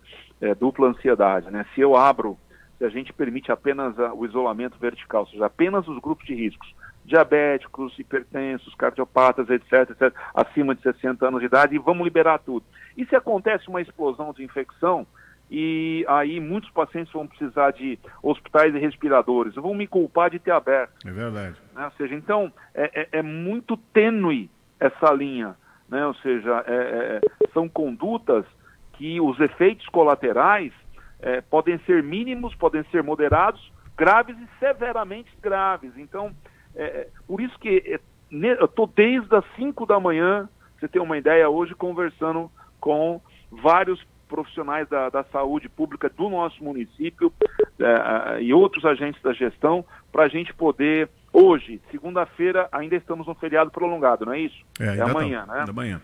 [0.48, 1.50] é, dupla ansiedade.
[1.50, 1.64] Né?
[1.74, 2.36] Se eu abro,
[2.76, 6.34] se a gente permite apenas a, o isolamento vertical, ou seja, apenas os grupos de
[6.34, 6.74] riscos,
[7.08, 12.64] diabéticos, hipertensos, cardiopatas, etc., etc., acima de 60 anos de idade, e vamos liberar tudo.
[12.96, 15.06] E se acontece uma explosão de infecção,
[15.50, 20.50] e aí muitos pacientes vão precisar de hospitais e respiradores, vão me culpar de ter
[20.50, 21.06] aberto.
[21.06, 21.56] É verdade.
[21.74, 21.84] Né?
[21.86, 25.56] Ou seja, então, é, é, é, muito tênue essa linha.
[25.88, 26.06] Né?
[26.06, 28.44] Ou seja, é, é, é são condutas
[28.92, 30.72] que os efeitos colaterais
[31.20, 35.92] é, podem ser mínimos, podem ser moderados, graves e severamente graves.
[35.96, 36.34] Então,
[36.78, 38.00] É, por isso que é,
[38.30, 40.48] eu estou desde as 5 da manhã,
[40.78, 42.48] você tem uma ideia, hoje conversando
[42.80, 43.20] com
[43.50, 47.32] vários profissionais da, da saúde pública do nosso município
[47.80, 53.34] é, e outros agentes da gestão para a gente poder, hoje, segunda-feira, ainda estamos no
[53.34, 54.64] feriado prolongado, não é isso?
[54.78, 55.64] É, é amanhã, tá, né?
[55.68, 56.00] Amanhã.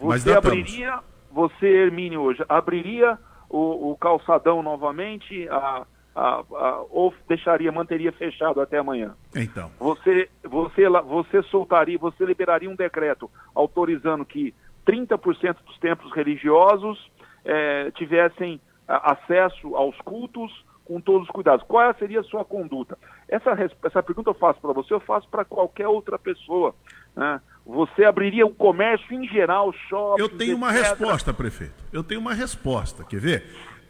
[0.00, 0.98] Você abriria,
[1.30, 3.18] você, Hermínio, hoje, abriria
[3.48, 5.86] o, o calçadão novamente, a,
[6.16, 9.14] a, a, ou deixaria, manteria fechado até amanhã?
[9.34, 9.70] Então.
[9.78, 14.54] Você, você, você soltaria, você liberaria um decreto autorizando que
[14.86, 16.98] 30% dos templos religiosos
[17.44, 18.58] é, tivessem
[18.88, 20.50] acesso aos cultos
[20.86, 21.66] com todos os cuidados.
[21.66, 22.96] Qual seria a sua conduta?
[23.28, 23.50] Essa,
[23.84, 26.74] essa pergunta eu faço para você, eu faço para qualquer outra pessoa.
[27.14, 27.40] Né?
[27.66, 30.22] Você abriria o comércio em geral, shopping?
[30.22, 31.84] Eu tenho uma resposta, prefeito.
[31.92, 33.04] Eu tenho uma resposta.
[33.04, 33.44] Quer ver?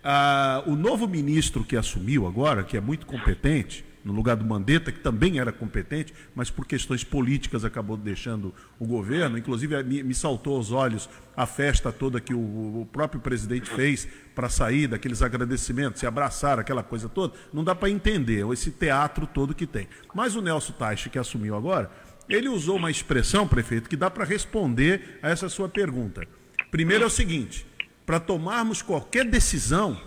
[0.09, 4.92] Ah, o novo ministro que assumiu agora, que é muito competente, no lugar do Mandetta,
[4.92, 9.36] que também era competente, mas por questões políticas acabou deixando o governo.
[9.36, 14.48] Inclusive, me, me saltou aos olhos a festa toda que o, próprio presidente fez para
[14.48, 17.34] sair daqueles agradecimentos, se abraçar, aquela coisa toda.
[17.52, 19.88] Não dá para entender esse teatro todo que tem.
[20.14, 21.90] Mas o Nelson Taixe, que assumiu agora,
[22.28, 26.22] ele usou uma expressão, prefeito, que dá para responder a essa sua pergunta.
[26.70, 27.66] Primeiro é o seguinte:
[28.07, 30.00] para tomarmos qualquer decisão,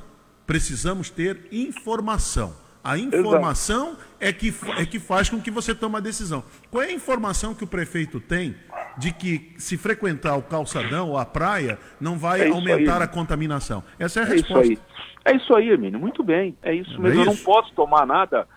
[0.48, 2.56] precisamos ter informação.
[2.82, 6.44] A informação é que, é que faz com que você tome a decisão.
[6.72, 8.56] Qual é a informação que o prefeito tem
[8.98, 13.04] de que se frequentar o calçadão ou a praia não vai é aumentar aí.
[13.04, 13.84] a contaminação?
[14.00, 14.64] Essa é a é resposta.
[14.64, 15.00] Isso aí.
[15.26, 16.00] É isso aí, Hermínio.
[16.00, 16.58] Muito bem.
[16.64, 17.08] É isso é mesmo.
[17.08, 17.22] É isso?
[17.22, 18.48] Eu não posso tomar nada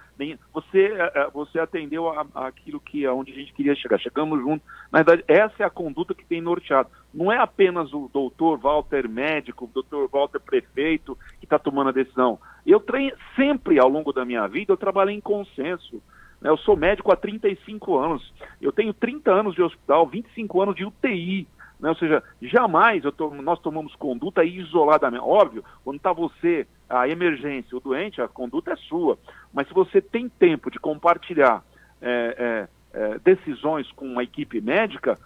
[0.52, 3.98] você, é, é, você atendeu a, a aquilo que aonde a gente queria chegar.
[3.98, 4.66] Chegamos juntos.
[4.90, 6.88] Na verdade, essa é a conduta que tem norteado.
[7.12, 11.92] Não é apenas o doutor Walter médico, o doutor Walter prefeito que está tomando a
[11.92, 12.38] decisão.
[12.66, 16.02] Eu treino, sempre ao longo da minha vida eu trabalhei em consenso.
[16.40, 16.50] Né?
[16.50, 18.32] Eu sou médico há 35 anos.
[18.60, 21.46] Eu tenho 30 anos de hospital, 25 anos de UTI.
[21.82, 21.88] Né?
[21.88, 25.24] Ou seja, jamais to nós tomamos conduta isoladamente.
[25.24, 29.18] Óbvio, quando está você, a emergência, o doente, a conduta é sua.
[29.52, 31.64] Mas se você tem tempo de compartilhar
[32.00, 35.18] é, é, é, decisões com uma equipe médica,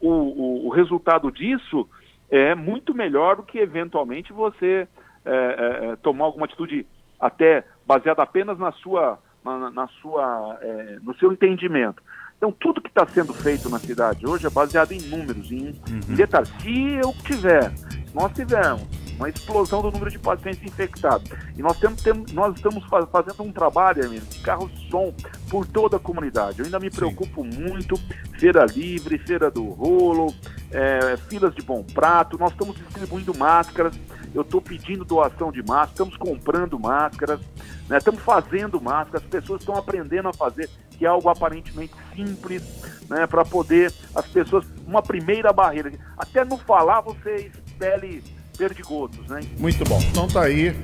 [0.00, 1.88] o, o, o, resultado disso
[2.30, 4.88] é muito melhor do que eventualmente você
[5.24, 6.86] é, é, tomar alguma atitude
[7.20, 10.58] até baseada apenas na sua, na, na sua,
[11.02, 12.02] no seu entendimento.
[12.38, 16.00] Então, tudo que está sendo feito na cidade hoje é baseado em números, em, uhum.
[16.08, 16.48] em detalhes.
[16.62, 18.86] Se eu tiver, se nós tivermos
[19.16, 23.50] uma explosão do número de pacientes infectados, e nós, temos, temos nós estamos fazendo um
[23.50, 25.12] trabalho, amigo, de carros de som
[25.50, 26.60] por toda a comunidade.
[26.60, 27.60] Eu ainda me preocupo Sim.
[27.60, 27.96] muito,
[28.38, 30.32] feira livre, feira do rolo,
[30.70, 33.98] é, filas de bom prato, nós estamos distribuindo máscaras,
[34.34, 37.40] eu estou pedindo doação de máscaras, estamos comprando máscaras,
[37.88, 42.62] né, estamos fazendo máscaras, as pessoas estão aprendendo a fazer, que é algo aparentemente simples,
[43.08, 45.92] né, para poder as pessoas, uma primeira barreira.
[46.16, 48.22] Até no falar você expele
[48.56, 49.40] perdigotos, né?
[49.58, 50.00] Muito bom.
[50.10, 50.76] Então tá aí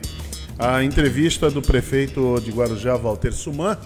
[0.59, 3.77] a entrevista do prefeito de Guarujá, Walter Suman,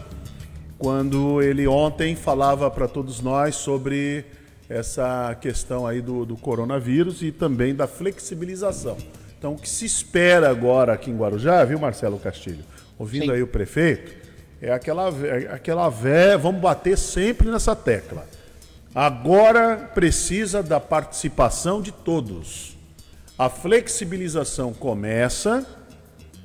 [0.78, 4.24] quando ele ontem falava para todos nós sobre
[4.68, 8.98] essa questão aí do, do coronavírus e também da flexibilização.
[9.38, 12.64] Então, o que se espera agora aqui em Guarujá, viu, Marcelo Castilho?
[12.98, 13.32] Ouvindo Sim.
[13.32, 14.12] aí o prefeito,
[14.60, 18.26] é aquela, é aquela vé, vamos bater sempre nessa tecla.
[18.92, 22.76] Agora precisa da participação de todos.
[23.38, 25.64] A flexibilização começa,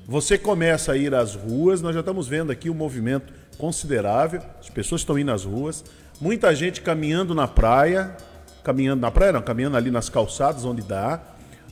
[0.08, 4.70] você começa a ir às ruas, nós já estamos vendo aqui um movimento considerável, as
[4.70, 5.84] pessoas estão indo às ruas,
[6.22, 8.16] muita gente caminhando na praia,
[8.64, 11.20] caminhando na praia, não, caminhando ali nas calçadas onde dá.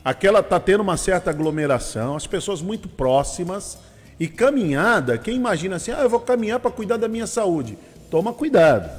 [0.04, 3.78] Aquela está tendo uma certa aglomeração, as pessoas muito próximas.
[4.18, 7.78] E caminhada, quem imagina assim, ah, eu vou caminhar para cuidar da minha saúde.
[8.10, 8.90] Toma cuidado.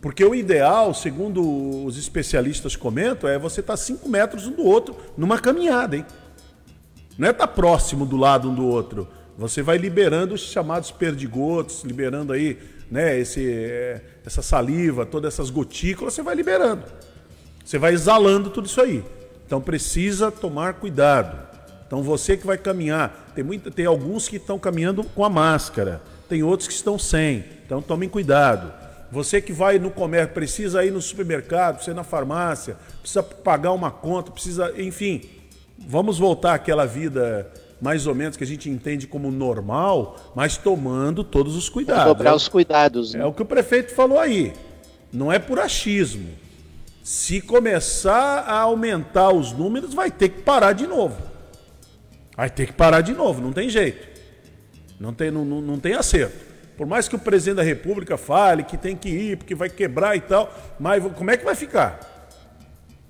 [0.00, 4.64] Porque o ideal, segundo os especialistas comentam, é você estar tá 5 metros um do
[4.64, 6.06] outro numa caminhada, hein?
[7.18, 9.08] Não é estar tá próximo do lado um do outro.
[9.38, 12.58] Você vai liberando os chamados perdigotos, liberando aí,
[12.90, 16.84] né, esse, é, essa saliva, todas essas gotículas, você vai liberando.
[17.64, 19.02] Você vai exalando tudo isso aí.
[19.46, 21.38] Então precisa tomar cuidado.
[21.86, 26.02] Então você que vai caminhar, tem, muita, tem alguns que estão caminhando com a máscara,
[26.28, 27.44] tem outros que estão sem.
[27.64, 28.72] Então tomem cuidado.
[29.10, 33.70] Você que vai no comércio, precisa ir no supermercado, precisa ir na farmácia, precisa pagar
[33.70, 35.22] uma conta, precisa, enfim,
[35.78, 37.48] vamos voltar àquela vida
[37.80, 42.04] mais ou menos que a gente entende como normal, mas tomando todos os cuidados.
[42.04, 43.14] Dobrar os cuidados.
[43.14, 43.20] Né?
[43.20, 44.52] É o que o prefeito falou aí.
[45.12, 46.28] Não é por achismo.
[47.06, 51.16] Se começar a aumentar os números, vai ter que parar de novo.
[52.36, 54.08] Vai ter que parar de novo, não tem jeito.
[54.98, 56.36] Não tem, não, não, tem acerto.
[56.76, 60.16] Por mais que o presidente da República fale que tem que ir, porque vai quebrar
[60.16, 62.28] e tal, mas como é que vai ficar?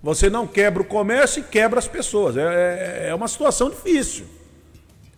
[0.02, 2.36] Você não quebra o comércio e quebra as pessoas.
[2.36, 4.26] É, é, é uma situação difícil.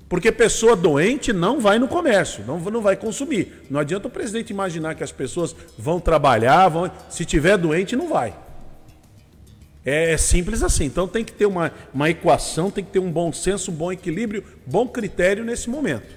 [0.08, 3.66] Porque pessoa doente não vai no comércio, não, não vai consumir.
[3.68, 8.08] Não adianta o presidente imaginar que as pessoas vão trabalhar, vão, se tiver doente, não
[8.08, 8.46] vai.
[9.90, 10.84] É, simples assim.
[10.84, 13.90] Então tem que ter uma, uma equação, tem que ter um bom senso, um bom
[13.90, 16.14] equilíbrio, bom critério nesse momento.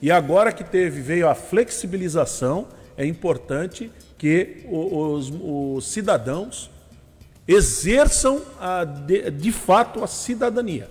[0.00, 6.70] E agora que teve, veio a flexibilização, é importante que os, os cidadãos
[7.46, 10.88] exerçam a, de, de fato a cidadania.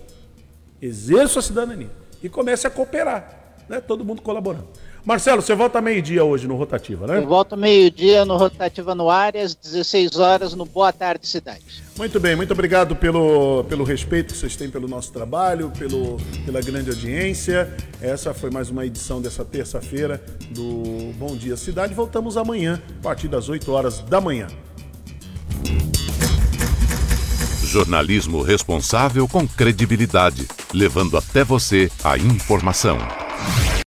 [0.79, 1.89] Exerçam a cidadania
[2.21, 3.81] e comece a cooperar, né?
[3.81, 4.67] Todo mundo colaborando.
[5.03, 7.17] Marcelo, você volta meio-dia hoje no Rotativa, né?
[7.17, 11.63] Eu volto meio-dia no Rotativa no Áreas, 16 horas no Boa Tarde Cidade.
[11.97, 16.61] Muito bem, muito obrigado pelo, pelo respeito que vocês têm pelo nosso trabalho, pelo, pela
[16.61, 17.75] grande audiência.
[17.99, 21.95] Essa foi mais uma edição dessa terça-feira do Bom Dia Cidade.
[21.95, 24.47] Voltamos amanhã, a partir das 8 horas da manhã.
[27.63, 32.97] Jornalismo responsável com credibilidade, levando até você a informação.